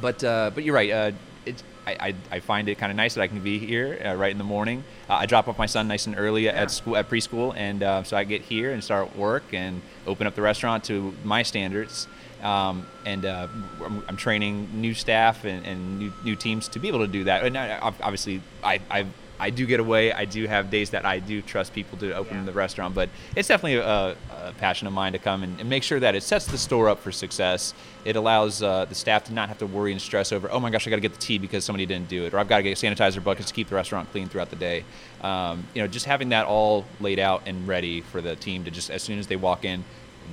but 0.00 0.22
uh, 0.22 0.52
but 0.54 0.62
you're 0.62 0.76
right. 0.76 0.90
Uh, 0.92 1.10
it's 1.44 1.64
I, 1.88 1.96
I, 1.98 2.14
I 2.30 2.38
find 2.38 2.68
it 2.68 2.78
kind 2.78 2.92
of 2.92 2.96
nice 2.96 3.14
that 3.14 3.22
I 3.22 3.26
can 3.26 3.40
be 3.40 3.58
here 3.58 4.00
uh, 4.04 4.14
right 4.14 4.30
in 4.30 4.38
the 4.38 4.44
morning. 4.44 4.84
Uh, 5.10 5.14
I 5.14 5.26
drop 5.26 5.48
off 5.48 5.58
my 5.58 5.66
son 5.66 5.88
nice 5.88 6.06
and 6.06 6.16
early 6.16 6.48
at 6.48 6.70
school 6.70 6.96
at 6.96 7.10
preschool, 7.10 7.52
and 7.56 7.82
uh, 7.82 8.04
so 8.04 8.16
I 8.16 8.22
get 8.22 8.42
here 8.42 8.72
and 8.72 8.82
start 8.84 9.16
work 9.16 9.42
and 9.52 9.82
open 10.06 10.28
up 10.28 10.36
the 10.36 10.42
restaurant 10.42 10.84
to 10.84 11.12
my 11.24 11.42
standards. 11.42 12.06
Um, 12.44 12.86
and 13.04 13.24
uh, 13.24 13.48
I'm, 13.84 14.04
I'm 14.08 14.16
training 14.16 14.68
new 14.80 14.94
staff 14.94 15.44
and, 15.44 15.66
and 15.66 15.98
new, 15.98 16.12
new 16.24 16.36
teams 16.36 16.68
to 16.68 16.78
be 16.78 16.88
able 16.88 17.00
to 17.00 17.06
do 17.06 17.24
that. 17.24 17.44
And 17.44 17.56
I, 17.56 17.78
obviously, 17.78 18.40
I, 18.64 18.80
I 18.90 19.06
I 19.38 19.50
do 19.50 19.66
get 19.66 19.80
away. 19.80 20.12
I 20.12 20.24
do 20.24 20.46
have 20.46 20.70
days 20.70 20.90
that 20.90 21.04
I 21.04 21.18
do 21.18 21.42
trust 21.42 21.72
people 21.72 21.98
to 21.98 22.14
open 22.14 22.46
the 22.46 22.52
restaurant, 22.52 22.94
but 22.94 23.08
it's 23.34 23.48
definitely 23.48 23.76
a, 23.76 24.16
a 24.30 24.52
passion 24.58 24.86
of 24.86 24.92
mine 24.92 25.12
to 25.12 25.18
come 25.18 25.42
and, 25.42 25.58
and 25.58 25.68
make 25.68 25.82
sure 25.82 25.98
that 25.98 26.14
it 26.14 26.22
sets 26.22 26.46
the 26.46 26.58
store 26.58 26.88
up 26.88 27.00
for 27.00 27.10
success. 27.10 27.74
It 28.04 28.16
allows 28.16 28.62
uh, 28.62 28.84
the 28.84 28.94
staff 28.94 29.24
to 29.24 29.32
not 29.32 29.48
have 29.48 29.58
to 29.58 29.66
worry 29.66 29.92
and 29.92 30.00
stress 30.00 30.32
over, 30.32 30.50
oh 30.50 30.60
my 30.60 30.70
gosh, 30.70 30.86
I 30.86 30.90
got 30.90 30.96
to 30.96 31.02
get 31.02 31.12
the 31.12 31.18
tea 31.18 31.38
because 31.38 31.64
somebody 31.64 31.86
didn't 31.86 32.08
do 32.08 32.24
it, 32.24 32.34
or 32.34 32.38
I've 32.38 32.48
got 32.48 32.58
to 32.58 32.62
get 32.62 32.76
sanitizer 32.78 33.22
buckets 33.22 33.48
to 33.48 33.54
keep 33.54 33.68
the 33.68 33.74
restaurant 33.74 34.10
clean 34.12 34.28
throughout 34.28 34.50
the 34.50 34.56
day. 34.56 34.84
Um, 35.22 35.66
you 35.74 35.82
know, 35.82 35.88
just 35.88 36.06
having 36.06 36.30
that 36.30 36.46
all 36.46 36.84
laid 37.00 37.18
out 37.18 37.42
and 37.46 37.66
ready 37.66 38.00
for 38.00 38.20
the 38.20 38.36
team 38.36 38.64
to 38.64 38.70
just 38.70 38.90
as 38.90 39.02
soon 39.02 39.18
as 39.18 39.26
they 39.26 39.36
walk 39.36 39.64
in, 39.64 39.84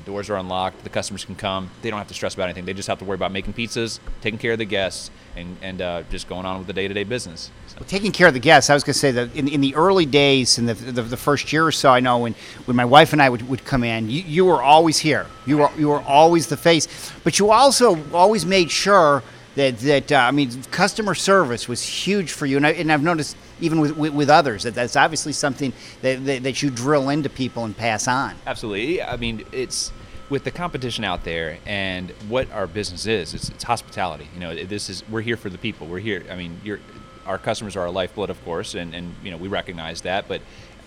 doors 0.06 0.30
are 0.30 0.36
unlocked, 0.36 0.84
the 0.84 0.90
customers 0.90 1.26
can 1.26 1.36
come. 1.36 1.70
They 1.82 1.90
don't 1.90 2.00
have 2.00 2.08
to 2.08 2.14
stress 2.14 2.34
about 2.34 2.46
anything. 2.46 2.66
They 2.66 2.74
just 2.74 2.88
have 2.88 3.00
to 3.00 3.06
worry 3.06 3.16
about 3.16 3.32
making 3.32 3.54
pizzas, 3.54 4.00
taking 4.22 4.40
care 4.40 4.54
of 4.54 4.58
the 4.58 4.66
guests, 4.66 5.12
and, 5.36 5.58
and 5.62 5.82
uh, 5.82 6.04
just 6.10 6.28
going 6.28 6.46
on 6.46 6.58
with 6.58 6.68
the 6.68 6.74
day-to-day 6.74 7.04
business. 7.04 7.52
So. 7.68 7.78
Well, 7.80 7.88
taking 7.88 8.12
care 8.12 8.28
of 8.28 8.34
the 8.34 8.40
guests, 8.40 8.70
I 8.70 8.74
was 8.74 8.84
going 8.84 8.94
to 8.94 9.00
say 9.00 9.12
that 9.12 9.36
in, 9.36 9.48
in 9.48 9.62
the 9.62 9.76
early 9.76 10.06
days, 10.06 10.58
in 10.58 10.66
the, 10.66 10.74
the, 10.74 11.02
the 11.02 11.18
first 11.18 11.54
year 11.54 11.66
or 11.66 11.72
so, 11.72 11.92
I 11.92 12.00
know 12.00 12.20
when, 12.20 12.36
when 12.66 12.76
my 12.76 12.86
wife 12.86 13.14
and 13.14 13.22
I 13.22 13.30
would, 13.30 13.48
would 13.48 13.64
come 13.66 13.84
in, 13.84 14.10
you, 14.10 14.22
you 14.22 14.46
were 14.46 14.62
always 14.62 14.98
here. 14.98 15.28
You 15.46 15.60
were, 15.60 15.70
you 15.78 15.90
were 15.90 16.02
always 16.02 16.48
the 16.48 16.58
face. 16.58 16.88
But 17.24 17.40
you 17.40 17.52
also 17.52 17.98
always 18.14 18.46
made 18.46 18.72
sure 18.72 19.24
that, 19.60 19.78
that 19.80 20.12
uh, 20.14 20.18
I 20.18 20.32
mean, 20.32 20.64
customer 20.72 21.14
service 21.14 21.68
was 21.68 21.84
huge 21.84 22.32
for 22.32 22.46
you. 22.46 22.56
And, 22.56 22.66
I, 22.66 22.72
and 22.72 22.92
I've 22.92 23.04
noticed 23.04 23.36
even 23.60 23.82
with, 23.82 23.98
with, 23.98 24.14
with 24.14 24.30
others 24.30 24.64
that 24.64 24.74
that's 24.74 24.96
obviously 24.96 25.34
something 25.34 25.74
that, 26.02 26.26
that, 26.26 26.44
that 26.44 26.64
you 26.64 26.70
drill 26.70 27.10
into 27.10 27.30
people 27.30 27.66
and 27.66 27.76
pass 27.76 28.08
on. 28.08 28.36
Absolutely. 28.48 29.02
I 29.02 29.18
mean, 29.18 29.44
it's 29.52 29.92
with 30.30 30.46
the 30.46 30.52
competition 30.52 31.04
out 31.04 31.26
there 31.26 31.58
and 31.66 32.12
what 32.30 32.50
our 32.52 32.68
business 32.68 33.06
is. 33.06 33.34
It's, 33.34 33.50
it's 33.50 33.64
hospitality. 33.66 34.30
You 34.34 34.40
know, 34.40 34.64
this 34.64 34.90
is 34.90 35.04
we're 35.10 35.22
here 35.22 35.38
for 35.38 35.50
the 35.50 35.58
people. 35.58 35.88
We're 35.88 36.00
here. 36.00 36.24
I 36.32 36.36
mean, 36.36 36.62
you're, 36.64 36.80
our 37.26 37.38
customers 37.38 37.76
are 37.76 37.82
our 37.82 37.92
lifeblood, 37.92 38.30
of 38.30 38.42
course, 38.46 38.76
and, 38.76 38.94
and 38.96 39.14
you 39.24 39.30
know 39.30 39.38
we 39.38 39.50
recognize 39.50 40.02
that. 40.02 40.28
But 40.28 40.42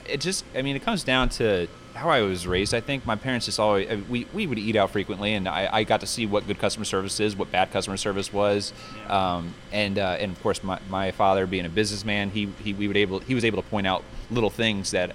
it 0.08 0.20
just 0.20 0.44
I 0.54 0.62
mean 0.62 0.76
it 0.76 0.82
comes 0.82 1.04
down 1.04 1.28
to 1.30 1.68
how 1.94 2.08
I 2.08 2.22
was 2.22 2.46
raised. 2.46 2.74
I 2.74 2.80
think 2.80 3.06
my 3.06 3.16
parents 3.16 3.46
just 3.46 3.60
always 3.60 3.88
uh, 3.88 3.98
we, 4.08 4.26
we 4.32 4.46
would 4.46 4.58
eat 4.58 4.76
out 4.76 4.90
frequently, 4.90 5.34
and 5.34 5.48
I, 5.48 5.68
I 5.70 5.84
got 5.84 6.00
to 6.00 6.06
see 6.06 6.26
what 6.26 6.46
good 6.46 6.58
customer 6.58 6.84
service 6.84 7.20
is, 7.20 7.36
what 7.36 7.52
bad 7.52 7.70
customer 7.70 7.96
service 7.96 8.32
was, 8.32 8.72
um, 9.08 9.54
and 9.72 9.98
uh, 9.98 10.16
and 10.18 10.32
of 10.32 10.42
course 10.42 10.62
my, 10.62 10.78
my 10.88 11.10
father 11.10 11.46
being 11.46 11.66
a 11.66 11.68
businessman, 11.68 12.30
he, 12.30 12.46
he 12.62 12.72
we 12.72 12.88
would 12.88 12.96
able 12.96 13.20
he 13.20 13.34
was 13.34 13.44
able 13.44 13.62
to 13.62 13.68
point 13.68 13.86
out 13.86 14.04
little 14.30 14.50
things 14.50 14.92
that 14.92 15.14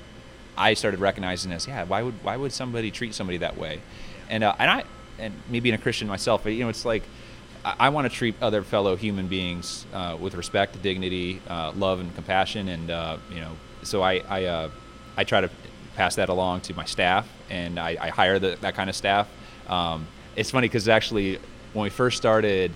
I 0.57 0.73
started 0.75 0.99
recognizing 0.99 1.51
as 1.51 1.67
yeah 1.67 1.83
why 1.83 2.03
would 2.03 2.23
why 2.23 2.37
would 2.37 2.51
somebody 2.53 2.91
treat 2.91 3.15
somebody 3.15 3.37
that 3.39 3.57
way, 3.57 3.81
and 4.29 4.43
uh, 4.43 4.55
and 4.59 4.69
I 4.69 4.83
and 5.19 5.33
me 5.49 5.59
being 5.59 5.75
a 5.75 5.79
Christian 5.79 6.07
myself, 6.07 6.45
you 6.45 6.59
know 6.63 6.69
it's 6.69 6.85
like. 6.85 7.03
I, 7.65 7.75
I 7.79 7.89
want 7.89 8.09
to 8.09 8.15
treat 8.15 8.35
other 8.39 8.61
fellow 8.61 8.95
human 8.95 9.27
beings 9.27 9.87
uh, 9.91 10.15
with 10.19 10.35
respect, 10.35 10.79
dignity, 10.83 11.41
uh, 11.49 11.71
love, 11.75 11.99
and 11.99 12.13
compassion, 12.13 12.67
and 12.67 12.91
uh, 12.91 13.17
you 13.31 13.41
know. 13.41 13.57
So 13.81 14.03
I 14.03 14.21
I, 14.29 14.69
I 15.17 15.23
try 15.23 15.41
to 15.41 15.49
pass 15.97 16.15
that 16.15 16.29
along 16.29 16.61
to 16.61 16.75
my 16.75 16.85
staff, 16.85 17.27
and 17.49 17.79
I, 17.79 17.97
I 17.99 18.09
hire 18.09 18.37
the, 18.37 18.55
that 18.61 18.75
kind 18.75 18.89
of 18.89 18.95
staff. 18.95 19.27
Um, 19.67 20.07
it's 20.35 20.51
funny 20.51 20.67
because 20.67 20.87
actually, 20.87 21.39
when 21.73 21.83
we 21.83 21.89
first 21.89 22.17
started 22.17 22.71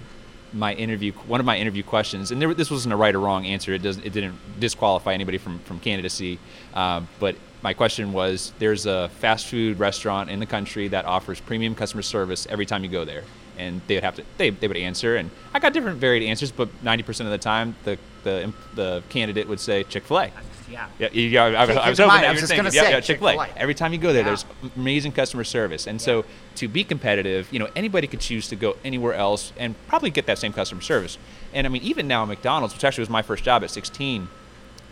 my 0.51 0.73
interview, 0.73 1.13
one 1.27 1.39
of 1.39 1.45
my 1.45 1.57
interview 1.57 1.83
questions, 1.83 2.31
and 2.31 2.41
there, 2.41 2.53
this 2.53 2.71
wasn't 2.71 2.93
a 2.93 2.97
right 2.97 3.13
or 3.13 3.19
wrong 3.19 3.45
answer. 3.45 3.73
It 3.73 3.83
doesn't, 3.83 4.03
it 4.03 4.11
didn't 4.11 4.35
disqualify 4.59 5.13
anybody 5.13 5.37
from 5.37 5.59
from 5.59 5.79
candidacy, 5.79 6.39
um, 6.73 7.07
but 7.19 7.35
my 7.61 7.73
question 7.73 8.11
was: 8.11 8.53
There's 8.57 8.87
a 8.87 9.09
fast 9.19 9.45
food 9.45 9.79
restaurant 9.79 10.31
in 10.31 10.39
the 10.39 10.47
country 10.47 10.87
that 10.87 11.05
offers 11.05 11.39
premium 11.39 11.75
customer 11.75 12.01
service 12.01 12.47
every 12.49 12.65
time 12.65 12.83
you 12.83 12.89
go 12.89 13.05
there, 13.05 13.23
and 13.57 13.81
they 13.85 13.95
would 13.95 14.03
have 14.03 14.15
to 14.15 14.23
they, 14.37 14.49
they 14.49 14.67
would 14.67 14.77
answer, 14.77 15.15
and 15.15 15.29
I 15.53 15.59
got 15.59 15.73
different 15.73 15.99
varied 15.99 16.23
answers, 16.23 16.51
but 16.51 16.69
90% 16.83 17.21
of 17.21 17.29
the 17.29 17.37
time, 17.37 17.75
the 17.83 17.99
the 18.23 18.53
the 18.75 19.03
candidate 19.09 19.47
would 19.47 19.59
say 19.59 19.83
Chick 19.83 20.03
Fil 20.05 20.19
A. 20.19 20.31
Yeah. 20.69 20.87
Yeah, 20.99 21.09
yeah 21.11 21.43
I, 21.43 21.63
I 21.65 21.89
was 21.89 21.99
hoping 21.99 22.13
that 22.21 22.25
I 22.25 22.31
was 22.31 22.39
just 22.39 22.53
thinking, 22.53 22.65
yeah, 22.73 22.81
say 22.81 22.91
yeah, 22.91 22.99
Chick-fil-A. 23.01 23.31
Chick-fil-A. 23.35 23.59
Every 23.59 23.75
time 23.75 23.91
you 23.91 23.99
go 23.99 24.13
there, 24.13 24.21
Yeah. 24.21 24.29
there's 24.29 24.45
amazing 24.77 25.11
customer 25.11 25.43
service, 25.43 25.85
and 25.85 26.01
so 26.01 26.23
to 26.55 26.69
be 26.69 26.85
competitive, 26.85 27.51
you 27.51 27.59
know, 27.59 27.67
anybody 27.75 28.07
could 28.07 28.21
choose 28.21 28.47
to 28.47 28.55
go 28.55 28.77
anywhere 28.85 29.13
else 29.13 29.51
and 29.57 29.75
probably 29.87 30.11
get 30.11 30.25
that 30.27 30.37
same 30.37 30.53
customer 30.53 30.81
service. 30.81 31.17
And 31.53 31.67
I 31.67 31.69
mean, 31.69 31.81
even 31.81 32.07
now, 32.07 32.23
McDonald's, 32.25 32.73
which 32.73 32.85
actually 32.85 33.01
was 33.01 33.09
my 33.09 33.21
first 33.21 33.43
job 33.43 33.63
at 33.63 33.69
16. 33.69 34.29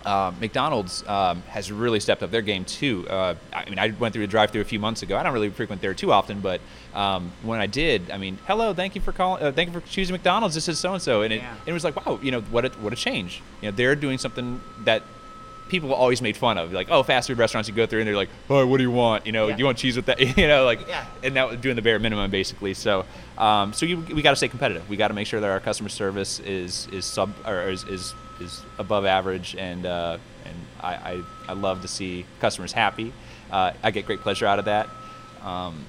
Uh, 0.06 0.32
McDonald's 0.40 1.08
um, 1.08 1.42
has 1.44 1.72
really 1.72 2.00
stepped 2.00 2.24
up 2.24 2.32
their 2.32 2.42
game 2.42 2.64
too. 2.66 3.08
Uh, 3.10 3.36
I 3.54 3.66
mean, 3.70 3.80
I 3.80 3.90
went 3.92 4.14
through 4.14 4.24
a 4.24 4.28
drive-through 4.28 4.62
a 4.62 4.66
few 4.66 4.80
months 4.80 5.02
ago. 5.02 5.18
I 5.18 5.24
don't 5.24 5.34
really 5.34 5.50
frequent 5.50 5.82
there 5.82 5.94
too 5.94 6.12
often, 6.12 6.40
but 6.40 6.62
um, 6.94 7.32
when 7.44 7.60
I 7.60 7.68
did, 7.68 8.10
I 8.12 8.18
mean, 8.18 8.38
hello, 8.48 8.74
thank 8.74 8.96
you 8.96 9.02
for 9.02 9.12
calling, 9.12 9.44
uh, 9.44 9.52
thank 9.52 9.74
you 9.74 9.80
for 9.80 9.86
choosing 9.88 10.14
McDonald's. 10.14 10.56
This 10.56 10.68
is 10.68 10.80
so 10.80 10.94
and 10.94 11.02
so, 11.02 11.22
and 11.24 11.34
it, 11.34 11.44
it 11.66 11.74
was 11.74 11.84
like, 11.84 11.96
wow, 12.06 12.20
you 12.22 12.32
know, 12.32 12.42
what 12.42 12.66
a 12.66 12.70
what 12.80 12.94
a 12.94 12.96
change. 12.96 13.42
You 13.62 13.70
know, 13.72 13.76
they're 13.76 13.96
doing 13.96 14.18
something 14.18 14.62
that 14.86 15.04
people 15.68 15.94
always 15.94 16.20
made 16.22 16.36
fun 16.36 16.58
of. 16.58 16.72
Like, 16.72 16.88
oh, 16.90 17.04
fast 17.04 17.28
food 17.28 17.38
restaurants, 17.38 17.70
you 17.70 17.76
go 17.76 17.86
through 17.86 18.00
and 18.00 18.08
they're 18.08 18.16
like, 18.16 18.30
oh, 18.50 18.66
what 18.66 18.78
do 18.78 18.84
you 18.84 18.90
want? 18.90 19.28
You 19.28 19.32
know, 19.32 19.48
Yeah. 19.50 19.56
do 19.56 19.60
you 19.60 19.66
want 19.66 19.78
cheese 19.78 19.96
with 19.96 20.08
that? 20.08 20.20
you 20.38 20.48
know, 20.48 20.66
like, 20.66 20.88
Yeah. 20.88 21.06
and 21.24 21.36
that 21.36 21.48
was 21.48 21.60
doing 21.60 21.76
the 21.76 21.84
bare 21.84 22.00
minimum 22.00 22.32
basically. 22.32 22.74
So, 22.74 23.06
um, 23.38 23.72
so 23.74 23.86
you, 23.86 24.00
we 24.00 24.24
got 24.24 24.32
to 24.32 24.36
stay 24.36 24.48
competitive. 24.48 24.90
We 24.90 24.98
got 24.98 25.10
to 25.10 25.14
make 25.14 25.28
sure 25.28 25.40
that 25.40 25.48
our 25.50 25.60
customer 25.60 25.90
service 25.90 26.40
is 26.40 26.88
is 26.92 27.06
sub 27.06 27.32
or 27.46 27.70
is 27.70 27.84
is, 27.84 28.16
is 28.42 28.64
above 28.78 29.06
average, 29.06 29.56
and 29.58 29.86
uh, 29.86 30.18
and 30.46 30.56
I, 30.82 30.94
I 30.96 31.24
I 31.50 31.54
love 31.54 31.82
to 31.82 31.88
see 31.88 32.26
customers 32.40 32.72
happy. 32.72 33.14
Uh, 33.52 33.74
I 33.84 33.92
get 33.92 34.06
great 34.06 34.22
pleasure 34.22 34.46
out 34.46 34.60
of 34.60 34.66
that. 34.66 34.88
Um, 35.44 35.86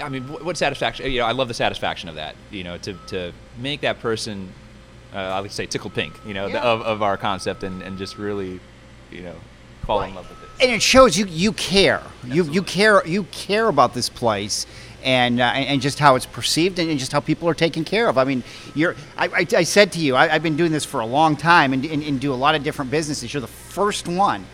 I 0.00 0.08
mean, 0.08 0.22
what 0.24 0.56
satisfaction? 0.56 1.10
You 1.10 1.20
know, 1.20 1.26
I 1.26 1.32
love 1.32 1.48
the 1.48 1.54
satisfaction 1.54 2.08
of 2.08 2.14
that. 2.14 2.36
You 2.50 2.64
know, 2.64 2.78
to 2.78 2.94
to 3.08 3.32
make 3.58 3.80
that 3.80 4.00
person, 4.00 4.52
uh, 5.12 5.18
I 5.18 5.40
would 5.40 5.52
say, 5.52 5.66
tickle 5.66 5.90
pink. 5.90 6.14
You 6.26 6.34
know, 6.34 6.48
the, 6.48 6.62
of, 6.62 6.82
of 6.82 7.02
our 7.02 7.16
concept, 7.16 7.62
and, 7.64 7.82
and 7.82 7.98
just 7.98 8.16
really, 8.16 8.60
you 9.10 9.22
know, 9.22 9.34
fall 9.84 10.02
in 10.02 10.14
love 10.14 10.28
with 10.28 10.42
it. 10.42 10.43
And 10.60 10.70
it 10.70 10.82
shows 10.82 11.18
you 11.18 11.26
you 11.26 11.52
care. 11.52 12.02
You 12.24 12.44
you 12.44 12.62
care 12.62 13.06
you 13.06 13.24
care 13.24 13.68
about 13.68 13.94
this 13.94 14.08
place. 14.08 14.66
And, 15.02 15.38
uh, 15.38 15.44
and 15.44 15.82
just 15.82 15.98
how 15.98 16.14
it's 16.14 16.24
perceived 16.24 16.78
and 16.78 16.98
just 16.98 17.12
how 17.12 17.20
people 17.20 17.46
are 17.46 17.52
taken 17.52 17.84
care 17.84 18.08
of. 18.08 18.16
I 18.16 18.24
mean, 18.24 18.42
you're. 18.74 18.96
I, 19.18 19.26
I, 19.26 19.46
I 19.58 19.62
said 19.64 19.92
to 19.92 19.98
you, 19.98 20.14
I, 20.14 20.32
I've 20.32 20.42
been 20.42 20.56
doing 20.56 20.72
this 20.72 20.86
for 20.86 21.00
a 21.00 21.04
long 21.04 21.36
time 21.36 21.74
and, 21.74 21.84
and, 21.84 22.02
and 22.02 22.18
do 22.18 22.32
a 22.32 22.34
lot 22.34 22.54
of 22.54 22.62
different 22.62 22.90
businesses. 22.90 23.34
You're 23.34 23.42
the 23.42 23.46
first 23.46 24.08
one 24.08 24.46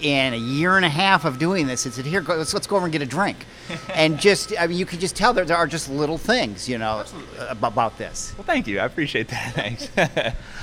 in 0.00 0.34
a 0.34 0.36
year 0.36 0.76
and 0.76 0.84
a 0.84 0.88
half 0.88 1.24
of 1.24 1.38
doing 1.38 1.66
this. 1.66 1.86
It 1.86 1.94
said, 1.94 2.06
"Here, 2.06 2.20
go, 2.20 2.36
let's 2.36 2.54
let's 2.54 2.66
go 2.66 2.76
over 2.76 2.86
and 2.86 2.92
get 2.92 3.02
a 3.02 3.06
drink," 3.06 3.38
and 3.94 4.18
just 4.18 4.52
I 4.58 4.66
mean, 4.66 4.78
you 4.78 4.86
can 4.86 5.00
just 5.00 5.16
tell 5.16 5.32
there, 5.32 5.44
there 5.44 5.56
are 5.56 5.66
just 5.66 5.90
little 5.90 6.18
things, 6.18 6.68
you 6.68 6.78
know, 6.78 7.04
about, 7.48 7.72
about 7.72 7.98
this. 7.98 8.32
Well, 8.36 8.44
thank 8.44 8.66
you. 8.66 8.78
I 8.78 8.84
appreciate 8.84 9.28
that. 9.28 9.54
Thanks. 9.54 9.88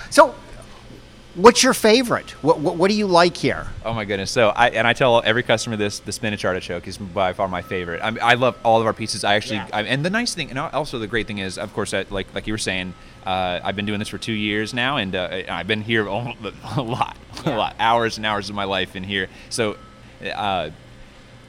So, 0.09 0.35
what's 1.35 1.63
your 1.63 1.73
favorite? 1.73 2.31
What, 2.43 2.59
what 2.59 2.75
what 2.77 2.89
do 2.89 2.95
you 2.95 3.07
like 3.07 3.37
here? 3.37 3.67
Oh 3.85 3.93
my 3.93 4.05
goodness! 4.05 4.31
So 4.31 4.49
I 4.49 4.69
and 4.69 4.87
I 4.87 4.93
tell 4.93 5.21
every 5.23 5.43
customer 5.43 5.75
this: 5.75 5.99
the 5.99 6.11
spinach 6.11 6.45
artichoke 6.45 6.87
is 6.87 6.97
by 6.97 7.33
far 7.33 7.47
my 7.47 7.61
favorite. 7.61 8.01
I, 8.01 8.15
I 8.21 8.33
love 8.35 8.57
all 8.63 8.79
of 8.79 8.85
our 8.85 8.93
pieces. 8.93 9.23
I 9.23 9.35
actually, 9.35 9.57
Yeah. 9.57 9.69
I, 9.73 9.83
and 9.83 10.05
the 10.05 10.09
nice 10.09 10.33
thing, 10.33 10.49
and 10.49 10.59
also 10.59 10.99
the 10.99 11.07
great 11.07 11.27
thing 11.27 11.39
is, 11.39 11.57
of 11.57 11.73
course, 11.73 11.91
that, 11.91 12.11
like 12.11 12.33
like 12.33 12.47
you 12.47 12.53
were 12.53 12.57
saying, 12.57 12.93
uh, 13.25 13.59
I've 13.63 13.75
been 13.75 13.85
doing 13.85 13.99
this 13.99 14.09
for 14.09 14.17
two 14.17 14.33
years 14.33 14.73
now, 14.73 14.97
and 14.97 15.15
uh, 15.15 15.43
I've 15.49 15.67
been 15.67 15.81
here 15.81 16.07
a 16.07 16.11
a 16.77 16.81
lot, 16.81 17.17
a 17.45 17.55
lot, 17.55 17.75
hours 17.79 18.17
and 18.17 18.25
hours 18.25 18.49
of 18.49 18.55
my 18.55 18.65
life 18.65 18.95
in 18.95 19.03
here. 19.03 19.29
So 19.49 19.77
uh, 20.23 20.69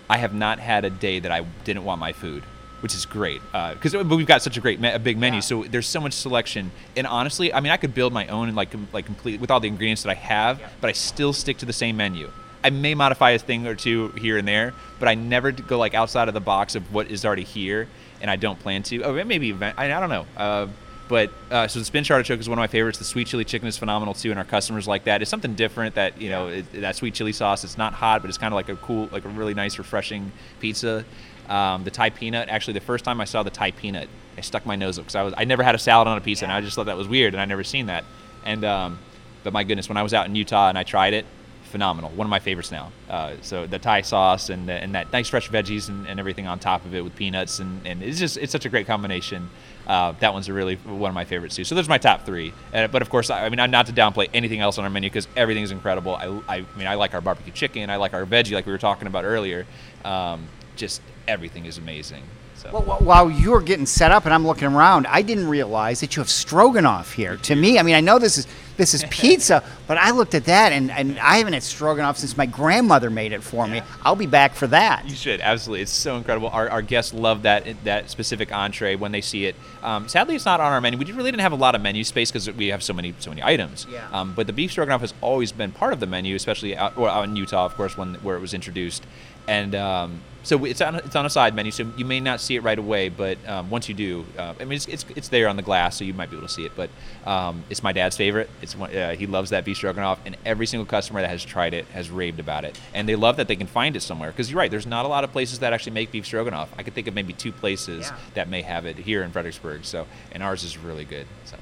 I 0.08 0.18
have 0.18 0.34
not 0.34 0.58
had 0.58 0.84
a 0.84 0.90
day 0.90 1.20
that 1.20 1.32
I 1.32 1.42
didn't 1.64 1.84
want 1.84 2.00
my 2.00 2.12
food, 2.12 2.42
which 2.84 2.94
is 2.94 3.06
great. 3.06 3.40
Because 3.50 3.94
but 3.94 4.04
we've 4.10 4.26
got 4.26 4.42
such 4.42 4.58
a 4.58 4.60
great, 4.60 4.78
me- 4.78 4.90
a 4.92 4.98
big 4.98 5.16
menu, 5.16 5.38
Yeah. 5.38 5.40
so 5.40 5.64
there's 5.64 5.86
so 5.86 6.00
much 6.02 6.12
selection. 6.12 6.70
And 6.98 7.06
honestly, 7.06 7.50
I 7.50 7.60
mean, 7.60 7.72
I 7.72 7.78
could 7.78 7.94
build 7.94 8.12
my 8.12 8.26
own 8.26 8.48
and 8.48 8.54
like 8.58 8.72
com- 8.72 8.88
like 8.92 9.06
complete 9.06 9.40
with 9.40 9.50
all 9.50 9.58
the 9.58 9.68
ingredients 9.68 10.02
that 10.02 10.10
I 10.10 10.14
have, 10.16 10.60
Yeah. 10.60 10.68
but 10.82 10.90
I 10.90 10.92
still 10.92 11.32
stick 11.32 11.56
to 11.58 11.64
the 11.64 11.72
same 11.72 11.96
menu. 11.96 12.30
I 12.62 12.68
may 12.68 12.94
modify 12.94 13.30
a 13.30 13.38
thing 13.38 13.66
or 13.66 13.74
two 13.74 14.08
here 14.18 14.36
and 14.36 14.46
there, 14.46 14.74
but 14.98 15.08
I 15.08 15.14
never 15.14 15.50
go 15.50 15.78
like 15.78 15.94
outside 15.94 16.28
of 16.28 16.34
the 16.34 16.42
box 16.42 16.74
of 16.74 16.92
what 16.92 17.10
is 17.10 17.24
already 17.24 17.44
here, 17.44 17.88
and 18.20 18.30
I 18.30 18.36
don't 18.36 18.58
plan 18.60 18.82
to. 18.82 19.02
Oh, 19.02 19.24
maybe 19.24 19.48
event. 19.48 19.76
I, 19.78 19.86
I 19.86 19.98
don't 19.98 20.10
know. 20.10 20.26
Uh, 20.36 20.66
but 21.08 21.30
uh, 21.50 21.66
so 21.68 21.78
the 21.78 21.86
spinach 21.86 22.10
artichoke 22.10 22.40
is 22.40 22.50
one 22.50 22.58
of 22.58 22.62
my 22.62 22.66
favorites. 22.66 22.98
The 22.98 23.04
sweet 23.06 23.28
chili 23.28 23.46
chicken 23.46 23.66
is 23.66 23.78
phenomenal 23.78 24.12
too, 24.12 24.28
and 24.28 24.38
our 24.38 24.44
customers 24.44 24.86
like 24.86 25.04
that. 25.04 25.22
It's 25.22 25.30
something 25.30 25.54
different 25.54 25.94
that 25.94 26.20
you 26.20 26.28
know 26.28 26.48
it, 26.48 26.70
that 26.82 26.96
sweet 26.96 27.14
chili 27.14 27.32
sauce. 27.32 27.64
It's 27.64 27.78
not 27.78 27.94
hot, 27.94 28.20
but 28.20 28.28
it's 28.28 28.36
kind 28.38 28.52
of 28.52 28.56
like 28.56 28.68
a 28.68 28.76
cool, 28.76 29.08
like 29.10 29.24
a 29.24 29.28
really 29.30 29.54
nice, 29.54 29.78
refreshing 29.78 30.30
pizza. 30.60 31.06
Um, 31.48 31.84
the 31.84 31.90
Thai 31.90 32.10
peanut. 32.10 32.48
Actually, 32.48 32.74
the 32.74 32.80
first 32.80 33.04
time 33.04 33.20
I 33.20 33.24
saw 33.24 33.42
the 33.42 33.50
Thai 33.50 33.70
peanut, 33.72 34.08
I 34.36 34.40
stuck 34.40 34.66
my 34.66 34.76
nose 34.76 34.98
up 34.98 35.04
because 35.04 35.14
I 35.14 35.22
was 35.22 35.34
I 35.36 35.44
never 35.44 35.62
had 35.62 35.74
a 35.74 35.78
salad 35.78 36.08
on 36.08 36.18
a 36.18 36.20
pizza, 36.20 36.44
and 36.44 36.52
I 36.52 36.60
just 36.60 36.76
thought 36.76 36.86
that 36.86 36.96
was 36.96 37.08
weird, 37.08 37.34
and 37.34 37.40
I 37.40 37.44
never 37.44 37.64
seen 37.64 37.86
that. 37.86 38.04
And 38.44 38.64
um, 38.64 38.98
but 39.42 39.52
my 39.52 39.64
goodness, 39.64 39.88
when 39.88 39.96
I 39.96 40.02
was 40.02 40.14
out 40.14 40.26
in 40.26 40.34
Utah 40.34 40.68
and 40.68 40.78
I 40.78 40.82
tried 40.82 41.14
it, 41.14 41.26
phenomenal. 41.74 42.10
One 42.10 42.24
of 42.24 42.30
my 42.30 42.38
favorites 42.38 42.70
now. 42.70 42.92
Uh, 43.10 43.34
so 43.42 43.66
the 43.66 43.80
Thai 43.80 44.02
sauce 44.02 44.48
and 44.48 44.70
and 44.70 44.94
that 44.94 45.12
nice 45.12 45.28
fresh 45.28 45.50
veggies 45.50 45.88
and, 45.88 46.06
and 46.06 46.20
everything 46.20 46.46
on 46.46 46.60
top 46.60 46.84
of 46.84 46.94
it 46.94 47.02
with 47.02 47.16
peanuts 47.16 47.58
and, 47.58 47.84
and 47.84 48.00
it's 48.00 48.18
just 48.18 48.36
it's 48.36 48.52
such 48.52 48.64
a 48.64 48.68
great 48.68 48.86
combination. 48.86 49.50
Uh, 49.86 50.12
that 50.20 50.32
one's 50.32 50.48
really 50.48 50.76
one 50.76 51.08
of 51.08 51.14
my 51.14 51.24
favorites 51.24 51.56
too. 51.56 51.64
So 51.64 51.74
those 51.74 51.86
are 51.86 51.90
my 51.90 51.98
top 51.98 52.24
three. 52.24 52.54
Uh, 52.72 52.86
but 52.86 53.02
of 53.02 53.10
course, 53.10 53.28
I, 53.28 53.44
I 53.44 53.48
mean, 53.48 53.70
not 53.70 53.86
to 53.86 53.92
downplay 53.92 54.28
anything 54.32 54.60
else 54.60 54.78
on 54.78 54.84
our 54.84 54.90
menu 54.90 55.10
because 55.10 55.26
everything 55.36 55.64
is 55.64 55.72
incredible. 55.72 56.14
I, 56.14 56.26
I, 56.48 56.56
I 56.58 56.78
mean, 56.78 56.86
I 56.86 56.94
like 56.94 57.12
our 57.12 57.20
barbecue 57.20 57.52
chicken. 57.52 57.90
I 57.90 57.96
like 57.96 58.14
our 58.14 58.24
veggie, 58.24 58.52
like 58.52 58.66
we 58.66 58.72
were 58.72 58.78
talking 58.78 59.08
about 59.08 59.24
earlier. 59.24 59.66
Um, 60.04 60.46
just 60.76 61.02
everything 61.26 61.66
is 61.66 61.78
amazing. 61.78 62.22
So. 62.56 62.70
Well, 62.72 62.82
wh- 62.82 63.02
while 63.02 63.30
you 63.30 63.50
were 63.50 63.60
getting 63.60 63.84
set 63.84 64.10
up 64.10 64.24
and 64.24 64.32
I'm 64.32 64.46
looking 64.46 64.68
around, 64.68 65.06
I 65.06 65.22
didn't 65.22 65.48
realize 65.48 66.00
that 66.00 66.16
you 66.16 66.20
have 66.20 66.30
stroganoff 66.30 67.12
here. 67.12 67.36
To 67.36 67.54
me, 67.54 67.78
I 67.78 67.82
mean, 67.82 67.94
I 67.94 68.00
know 68.00 68.18
this 68.18 68.38
is 68.38 68.46
this 68.76 68.94
is 68.94 69.04
pizza, 69.10 69.62
but 69.86 69.98
I 69.98 70.10
looked 70.12 70.34
at 70.34 70.46
that 70.46 70.72
and, 70.72 70.90
and 70.90 71.18
I 71.18 71.36
haven't 71.36 71.52
had 71.52 71.62
stroganoff 71.62 72.16
since 72.16 72.36
my 72.36 72.46
grandmother 72.46 73.10
made 73.10 73.32
it 73.32 73.42
for 73.42 73.66
me. 73.66 73.82
I'll 74.02 74.16
be 74.16 74.26
back 74.26 74.54
for 74.54 74.66
that. 74.68 75.04
You 75.08 75.14
should 75.14 75.40
absolutely. 75.40 75.82
It's 75.82 75.92
so 75.92 76.16
incredible. 76.16 76.48
Our, 76.48 76.70
our 76.70 76.82
guests 76.82 77.12
love 77.12 77.42
that 77.42 77.66
that 77.84 78.08
specific 78.10 78.52
entree 78.52 78.94
when 78.94 79.12
they 79.12 79.20
see 79.20 79.46
it. 79.46 79.56
Um, 79.82 80.08
sadly, 80.08 80.34
it's 80.36 80.46
not 80.46 80.60
on 80.60 80.72
our 80.72 80.80
menu. 80.80 80.98
We 80.98 81.04
really 81.12 81.30
didn't 81.30 81.42
have 81.42 81.52
a 81.52 81.56
lot 81.56 81.74
of 81.74 81.82
menu 81.82 82.02
space 82.04 82.30
because 82.30 82.50
we 82.50 82.68
have 82.68 82.82
so 82.82 82.94
many 82.94 83.14
so 83.18 83.30
many 83.30 83.42
items. 83.42 83.86
Yeah. 83.90 84.08
Um, 84.12 84.32
but 84.34 84.46
the 84.46 84.52
beef 84.52 84.70
stroganoff 84.70 85.02
has 85.02 85.12
always 85.20 85.52
been 85.52 85.72
part 85.72 85.92
of 85.92 86.00
the 86.00 86.06
menu, 86.06 86.34
especially 86.34 86.76
out, 86.76 86.96
well, 86.96 87.10
out 87.10 87.24
in 87.24 87.36
Utah, 87.36 87.66
of 87.66 87.74
course, 87.74 87.98
when 87.98 88.14
where 88.16 88.36
it 88.36 88.40
was 88.40 88.54
introduced. 88.54 89.04
And 89.46 89.74
um, 89.74 90.20
so 90.44 90.64
it's 90.64 90.80
on 90.80 90.94
it's 90.96 91.16
on 91.16 91.26
a 91.26 91.30
side 91.30 91.54
menu, 91.54 91.72
so 91.72 91.90
you 91.96 92.04
may 92.04 92.20
not 92.20 92.40
see 92.40 92.54
it 92.54 92.60
right 92.62 92.78
away, 92.78 93.08
but 93.08 93.36
um, 93.48 93.70
once 93.70 93.88
you 93.88 93.94
do, 93.94 94.24
uh, 94.38 94.54
I 94.60 94.64
mean, 94.64 94.76
it's, 94.76 94.86
it's 94.86 95.04
it's 95.16 95.28
there 95.28 95.48
on 95.48 95.56
the 95.56 95.62
glass, 95.62 95.96
so 95.96 96.04
you 96.04 96.14
might 96.14 96.30
be 96.30 96.36
able 96.36 96.46
to 96.46 96.52
see 96.52 96.64
it. 96.64 96.72
But 96.76 96.90
um, 97.26 97.64
it's 97.70 97.82
my 97.82 97.92
dad's 97.92 98.16
favorite. 98.16 98.48
It's 98.62 98.76
one, 98.76 98.94
uh, 98.94 99.16
he 99.16 99.26
loves 99.26 99.50
that 99.50 99.64
beef 99.64 99.76
stroganoff, 99.78 100.20
and 100.24 100.36
every 100.44 100.66
single 100.66 100.86
customer 100.86 101.20
that 101.22 101.30
has 101.30 101.44
tried 101.44 101.74
it 101.74 101.86
has 101.86 102.10
raved 102.10 102.38
about 102.38 102.64
it, 102.64 102.78
and 102.94 103.08
they 103.08 103.16
love 103.16 103.36
that 103.38 103.48
they 103.48 103.56
can 103.56 103.66
find 103.66 103.96
it 103.96 104.00
somewhere. 104.00 104.30
Because 104.30 104.50
you're 104.50 104.58
right, 104.60 104.70
there's 104.70 104.86
not 104.86 105.04
a 105.04 105.08
lot 105.08 105.24
of 105.24 105.32
places 105.32 105.58
that 105.58 105.72
actually 105.72 105.92
make 105.92 106.12
beef 106.12 106.26
stroganoff. 106.26 106.68
I 106.78 106.82
could 106.84 106.94
think 106.94 107.08
of 107.08 107.14
maybe 107.14 107.32
two 107.32 107.50
places 107.52 108.06
Yeah. 108.08 108.16
that 108.34 108.48
may 108.48 108.62
have 108.62 108.86
it 108.86 108.96
here 108.96 109.22
in 109.22 109.30
Fredericksburg. 109.32 109.84
So, 109.84 110.06
and 110.32 110.42
ours 110.42 110.62
is 110.62 110.78
really 110.78 111.04
good. 111.04 111.26
So. 111.46 111.56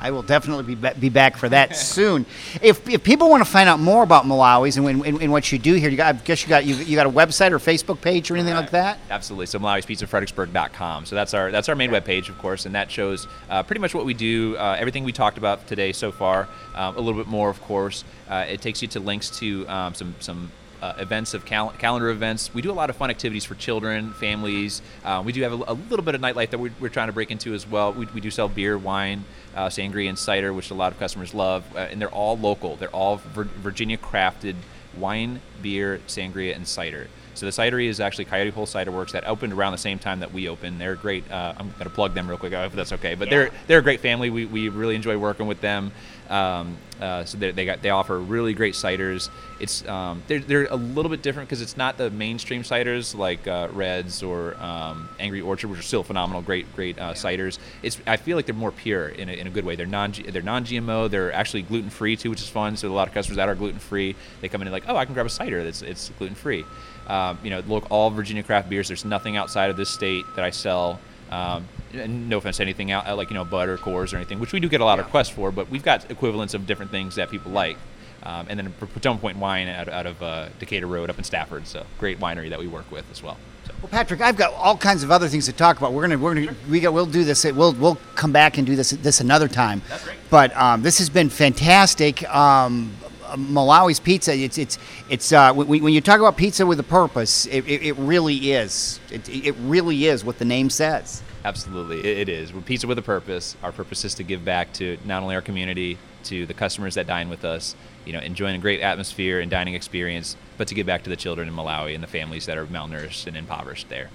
I 0.00 0.10
will 0.10 0.22
definitely 0.22 0.74
be, 0.74 0.90
be 0.98 1.08
back 1.08 1.36
for 1.36 1.48
that 1.48 1.76
soon. 1.76 2.26
If, 2.62 2.88
if 2.88 3.02
people 3.04 3.28
want 3.28 3.44
to 3.44 3.50
find 3.50 3.68
out 3.68 3.80
more 3.80 4.02
about 4.02 4.24
Malawi's 4.24 4.76
and, 4.76 4.86
and, 4.88 5.22
and 5.22 5.32
what 5.32 5.50
you 5.52 5.58
do 5.58 5.74
here, 5.74 5.90
you 5.90 5.96
got, 5.96 6.14
I 6.14 6.18
guess 6.18 6.42
you 6.42 6.48
got 6.48 6.64
you, 6.64 6.74
you 6.76 6.96
got 6.96 7.06
a 7.06 7.10
website 7.10 7.52
or 7.52 7.58
Facebook 7.58 8.00
page 8.00 8.30
or 8.30 8.36
anything 8.36 8.54
like 8.54 8.70
that. 8.70 8.98
Absolutely. 9.10 9.46
So 9.46 9.58
Malawi'sPizzaFredericksburg.com. 9.58 11.06
So 11.06 11.14
that's 11.14 11.34
our 11.34 11.50
that's 11.50 11.68
our 11.68 11.74
main 11.74 11.90
webpage, 11.90 12.28
of 12.28 12.38
course, 12.38 12.66
and 12.66 12.74
that 12.74 12.90
shows 12.90 13.26
uh, 13.48 13.62
pretty 13.62 13.80
much 13.80 13.94
what 13.94 14.04
we 14.04 14.14
do, 14.14 14.56
uh, 14.56 14.76
everything 14.78 15.04
we 15.04 15.12
talked 15.12 15.38
about 15.38 15.66
today 15.66 15.92
so 15.92 16.12
far, 16.12 16.48
um, 16.74 16.96
a 16.96 17.00
little 17.00 17.20
bit 17.20 17.28
more, 17.28 17.50
of 17.50 17.60
course. 17.62 18.04
Uh, 18.28 18.44
it 18.48 18.60
takes 18.60 18.80
you 18.82 18.88
to 18.88 19.00
links 19.00 19.30
to 19.38 19.68
um, 19.68 19.94
some 19.94 20.14
some 20.20 20.50
uh, 20.82 20.94
events 20.98 21.34
of 21.34 21.44
cal- 21.44 21.70
calendar 21.70 22.08
events. 22.08 22.52
We 22.54 22.62
do 22.62 22.70
a 22.70 22.72
lot 22.72 22.90
of 22.90 22.96
fun 22.96 23.10
activities 23.10 23.44
for 23.44 23.54
children, 23.54 24.12
families. 24.14 24.82
Uh, 25.04 25.22
we 25.24 25.32
do 25.32 25.42
have 25.42 25.52
a, 25.52 25.64
a, 25.68 25.74
little 25.74 26.04
bit 26.04 26.14
of 26.14 26.20
nightlife 26.20 26.50
that 26.50 26.58
we're, 26.58 26.72
we're, 26.80 26.88
trying 26.88 27.08
to 27.08 27.12
break 27.12 27.30
into 27.30 27.54
as 27.54 27.66
well. 27.66 27.92
We, 27.92 28.06
we 28.06 28.20
do 28.20 28.30
sell 28.30 28.48
beer, 28.48 28.78
wine, 28.78 29.24
uh, 29.54 29.68
sangria, 29.68 30.08
and 30.08 30.18
cider, 30.18 30.52
which 30.52 30.70
a 30.70 30.74
lot 30.74 30.92
of 30.92 30.98
customers 30.98 31.34
love, 31.34 31.64
uh, 31.74 31.80
and 31.80 32.00
they're 32.00 32.08
all 32.08 32.38
local. 32.38 32.76
They're 32.76 32.88
all 32.90 33.16
Vir- 33.16 33.44
Virginia 33.44 33.98
crafted 33.98 34.56
wine, 34.96 35.40
beer, 35.62 36.00
sangria, 36.06 36.54
and 36.54 36.66
cider. 36.66 37.08
So 37.34 37.46
the 37.46 37.52
cidery 37.52 37.86
is 37.86 38.00
actually 38.00 38.26
Coyote 38.26 38.50
Hole 38.50 38.66
Cider 38.66 38.90
Works 38.90 39.12
that 39.12 39.26
opened 39.26 39.52
around 39.52 39.72
the 39.72 39.78
same 39.78 39.98
time 39.98 40.20
that 40.20 40.32
we 40.32 40.48
opened. 40.48 40.80
They're 40.80 40.96
great. 40.96 41.30
Uh, 41.30 41.54
I'm 41.56 41.70
going 41.70 41.84
to 41.84 41.90
plug 41.90 42.14
them 42.14 42.28
real 42.28 42.38
quick. 42.38 42.52
I 42.52 42.62
hope 42.62 42.72
that's 42.72 42.92
okay. 42.92 43.14
But 43.14 43.28
yeah. 43.28 43.30
they're 43.30 43.50
they're 43.66 43.78
a 43.78 43.82
great 43.82 44.00
family. 44.00 44.30
We, 44.30 44.46
we 44.46 44.68
really 44.68 44.94
enjoy 44.94 45.16
working 45.18 45.46
with 45.46 45.60
them. 45.60 45.92
Um, 46.28 46.76
uh, 47.00 47.24
so 47.24 47.38
they 47.38 47.64
got 47.64 47.82
they 47.82 47.90
offer 47.90 48.18
really 48.18 48.52
great 48.54 48.74
ciders. 48.74 49.30
It's 49.58 49.86
um, 49.88 50.22
they're, 50.28 50.38
they're 50.38 50.66
a 50.66 50.76
little 50.76 51.10
bit 51.10 51.22
different 51.22 51.48
because 51.48 51.60
it's 51.60 51.76
not 51.76 51.96
the 51.96 52.10
mainstream 52.10 52.62
ciders 52.62 53.16
like 53.16 53.48
uh, 53.48 53.68
Redd's 53.72 54.22
or 54.22 54.54
um, 54.62 55.08
Angry 55.18 55.40
Orchard, 55.40 55.68
which 55.68 55.80
are 55.80 55.84
still 55.84 56.02
phenomenal, 56.04 56.42
great 56.42 56.72
great 56.76 56.98
uh, 56.98 57.14
ciders. 57.14 57.58
It's 57.82 57.98
I 58.06 58.16
feel 58.16 58.36
like 58.36 58.46
they're 58.46 58.54
more 58.54 58.70
pure 58.70 59.08
in 59.08 59.28
a, 59.28 59.32
in 59.32 59.46
a 59.46 59.50
good 59.50 59.64
way. 59.64 59.76
They're 59.76 59.86
non 59.86 60.12
they're 60.28 60.42
non 60.42 60.64
GMO. 60.64 61.10
They're 61.10 61.32
actually 61.32 61.62
gluten 61.62 61.90
free 61.90 62.16
too, 62.16 62.30
which 62.30 62.42
is 62.42 62.48
fun. 62.48 62.76
So 62.76 62.88
a 62.88 62.92
lot 62.92 63.08
of 63.08 63.14
customers 63.14 63.36
that 63.36 63.48
are 63.48 63.54
gluten 63.56 63.80
free, 63.80 64.14
they 64.40 64.48
come 64.48 64.60
in 64.60 64.68
and 64.68 64.72
like, 64.72 64.84
oh, 64.86 64.96
I 64.96 65.06
can 65.06 65.14
grab 65.14 65.26
a 65.26 65.30
cider 65.30 65.64
that's 65.64 65.82
it's 65.82 66.10
gluten 66.18 66.36
free. 66.36 66.64
Um, 67.10 67.38
you 67.42 67.50
know, 67.50 67.60
look, 67.66 67.90
all 67.90 68.10
Virginia 68.10 68.42
craft 68.42 68.68
beers. 68.68 68.88
There's 68.88 69.04
nothing 69.04 69.36
outside 69.36 69.70
of 69.70 69.76
this 69.76 69.90
state 69.90 70.24
that 70.36 70.44
I 70.44 70.50
sell 70.50 71.00
um, 71.30 71.66
no 71.92 72.38
offense 72.38 72.56
to 72.58 72.62
anything 72.62 72.90
out 72.90 73.16
like 73.16 73.30
you 73.30 73.34
know 73.34 73.44
Bud 73.44 73.68
or 73.68 73.76
Coors 73.78 74.12
or 74.12 74.16
anything, 74.16 74.38
which 74.40 74.52
we 74.52 74.60
do 74.60 74.68
get 74.68 74.80
a 74.80 74.84
lot 74.84 74.98
of 74.98 75.06
requests 75.06 75.28
for, 75.28 75.50
but 75.50 75.70
we've 75.70 75.82
got 75.82 76.10
equivalents 76.10 76.54
of 76.54 76.66
different 76.66 76.90
things 76.90 77.16
that 77.16 77.30
people 77.30 77.52
like. 77.52 77.76
Um, 78.22 78.46
and 78.50 78.58
then 78.58 78.72
Potomac 78.72 79.22
Point 79.22 79.38
Wine 79.38 79.66
out, 79.66 79.88
out 79.88 80.06
of 80.06 80.22
uh, 80.22 80.50
Decatur 80.58 80.86
Road 80.86 81.08
up 81.08 81.16
in 81.16 81.24
Stafford, 81.24 81.66
so 81.66 81.86
great 81.98 82.20
winery 82.20 82.50
that 82.50 82.58
we 82.58 82.66
work 82.66 82.90
with 82.92 83.10
as 83.10 83.22
well. 83.22 83.38
So. 83.64 83.72
Well, 83.80 83.88
Patrick, 83.88 84.20
I've 84.20 84.36
got 84.36 84.52
all 84.52 84.76
kinds 84.76 85.02
of 85.02 85.10
other 85.10 85.26
things 85.26 85.46
to 85.46 85.54
talk 85.54 85.78
about. 85.78 85.94
We're 85.94 86.02
gonna 86.02 86.18
we're 86.18 86.34
gonna 86.34 86.54
we 86.68 86.80
got, 86.80 86.92
we'll 86.92 87.06
do 87.06 87.24
this. 87.24 87.44
We'll 87.44 87.72
we'll 87.72 87.98
come 88.16 88.30
back 88.30 88.58
and 88.58 88.66
do 88.66 88.76
this 88.76 88.90
this 88.90 89.20
another 89.20 89.48
time. 89.48 89.80
That's 89.88 90.04
great. 90.04 90.18
But 90.28 90.54
um, 90.56 90.82
this 90.82 90.98
has 90.98 91.08
been 91.08 91.30
fantastic. 91.30 92.28
Um, 92.28 92.94
Malawi's 93.36 94.00
Pizza. 94.00 94.34
It's 94.34 94.58
it's 94.58 94.78
it's 95.08 95.32
uh, 95.32 95.52
when, 95.52 95.82
when, 95.82 95.92
you 95.92 96.00
talk 96.00 96.20
about 96.20 96.36
pizza 96.36 96.66
with 96.66 96.80
a 96.80 96.84
purpose, 96.84 97.46
it, 97.46 97.66
it, 97.66 97.82
it 97.82 97.92
really 97.94 98.52
is. 98.52 99.00
It, 99.10 99.28
it, 99.28 99.54
really 99.60 100.06
is 100.06 100.24
what 100.24 100.38
the 100.38 100.44
name 100.44 100.70
says. 100.70 101.22
Absolutely, 101.44 102.00
it, 102.04 102.28
is. 102.28 102.52
We're 102.52 102.60
pizza 102.60 102.86
with 102.86 102.98
a 102.98 103.02
purpose. 103.02 103.56
Our 103.62 103.72
purpose 103.72 104.04
is 104.04 104.14
to 104.14 104.22
give 104.22 104.44
back 104.44 104.72
to 104.74 104.98
not 105.04 105.22
only 105.22 105.34
our 105.34 105.40
community, 105.40 105.98
to 106.24 106.44
the 106.46 106.54
customers 106.54 106.94
that 106.96 107.06
dine 107.06 107.30
with 107.30 107.44
us, 107.44 107.74
you 108.04 108.12
know, 108.12 108.20
enjoying 108.20 108.54
a 108.54 108.58
great 108.58 108.80
atmosphere 108.80 109.40
and 109.40 109.50
dining 109.50 109.74
experience, 109.74 110.36
but 110.58 110.68
to 110.68 110.74
give 110.74 110.86
back 110.86 111.02
to 111.04 111.10
the 111.10 111.16
children 111.16 111.48
in 111.48 111.54
Malawi 111.54 111.94
and 111.94 112.02
the 112.02 112.08
families 112.08 112.46
that 112.46 112.58
are 112.58 112.66
malnourished 112.66 113.26
and 113.26 113.36
impoverished 113.36 113.88
there. 113.88 114.10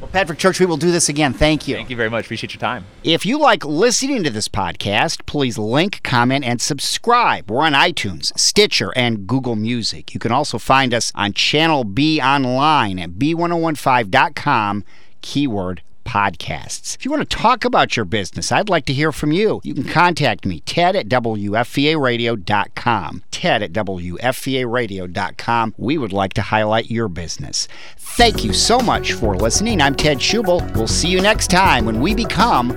Well, 0.00 0.10
Patrick 0.10 0.38
Church, 0.38 0.60
we 0.60 0.66
will 0.66 0.76
do 0.76 0.90
this 0.90 1.08
again. 1.08 1.32
Thank 1.32 1.66
you. 1.66 1.74
Thank 1.74 1.88
you 1.88 1.96
very 1.96 2.10
much. 2.10 2.26
Appreciate 2.26 2.52
your 2.52 2.60
time. 2.60 2.84
If 3.02 3.24
you 3.24 3.38
like 3.38 3.64
listening 3.64 4.24
to 4.24 4.30
this 4.30 4.48
podcast, 4.48 5.24
please 5.26 5.56
link, 5.56 6.02
comment, 6.02 6.44
and 6.44 6.60
subscribe. 6.60 7.50
We're 7.50 7.64
on 7.64 7.72
iTunes, 7.72 8.38
Stitcher, 8.38 8.92
and 8.94 9.26
Google 9.26 9.56
Music. 9.56 10.12
You 10.12 10.20
can 10.20 10.32
also 10.32 10.58
find 10.58 10.92
us 10.92 11.12
on 11.14 11.32
Channel 11.32 11.84
B 11.84 12.20
online 12.20 12.98
at 12.98 13.12
b1015.com, 13.12 14.84
keyword 15.22 15.82
podcasts. 16.06 16.94
If 16.94 17.04
you 17.04 17.10
want 17.10 17.28
to 17.28 17.36
talk 17.36 17.64
about 17.64 17.96
your 17.96 18.04
business, 18.04 18.52
I'd 18.52 18.68
like 18.68 18.84
to 18.86 18.92
hear 18.92 19.10
from 19.12 19.32
you. 19.32 19.60
You 19.64 19.74
can 19.74 19.84
contact 19.84 20.46
me, 20.46 20.60
ted 20.60 20.94
at 20.96 21.08
WFVAradio.com. 21.08 23.22
Ted 23.30 23.62
at 23.62 23.72
WFVAradio.com. 23.72 25.74
We 25.76 25.98
would 25.98 26.12
like 26.12 26.34
to 26.34 26.42
highlight 26.42 26.90
your 26.90 27.08
business. 27.08 27.66
Thank 28.16 28.44
you 28.44 28.54
so 28.54 28.78
much 28.80 29.12
for 29.12 29.36
listening. 29.36 29.82
I'm 29.82 29.94
Ted 29.94 30.16
Schubel. 30.16 30.74
We'll 30.74 30.86
see 30.86 31.08
you 31.08 31.20
next 31.20 31.48
time 31.48 31.84
when 31.84 32.00
we 32.00 32.14
become 32.14 32.72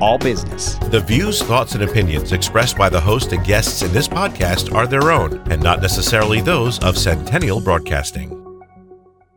all 0.00 0.18
business. 0.18 0.76
The 0.76 1.00
views, 1.00 1.42
thoughts, 1.42 1.74
and 1.74 1.82
opinions 1.82 2.30
expressed 2.30 2.78
by 2.78 2.88
the 2.88 3.00
host 3.00 3.32
and 3.32 3.44
guests 3.44 3.82
in 3.82 3.92
this 3.92 4.06
podcast 4.06 4.72
are 4.72 4.86
their 4.86 5.10
own 5.10 5.42
and 5.50 5.60
not 5.60 5.82
necessarily 5.82 6.40
those 6.40 6.78
of 6.84 6.96
Centennial 6.96 7.60
Broadcasting. 7.60 8.37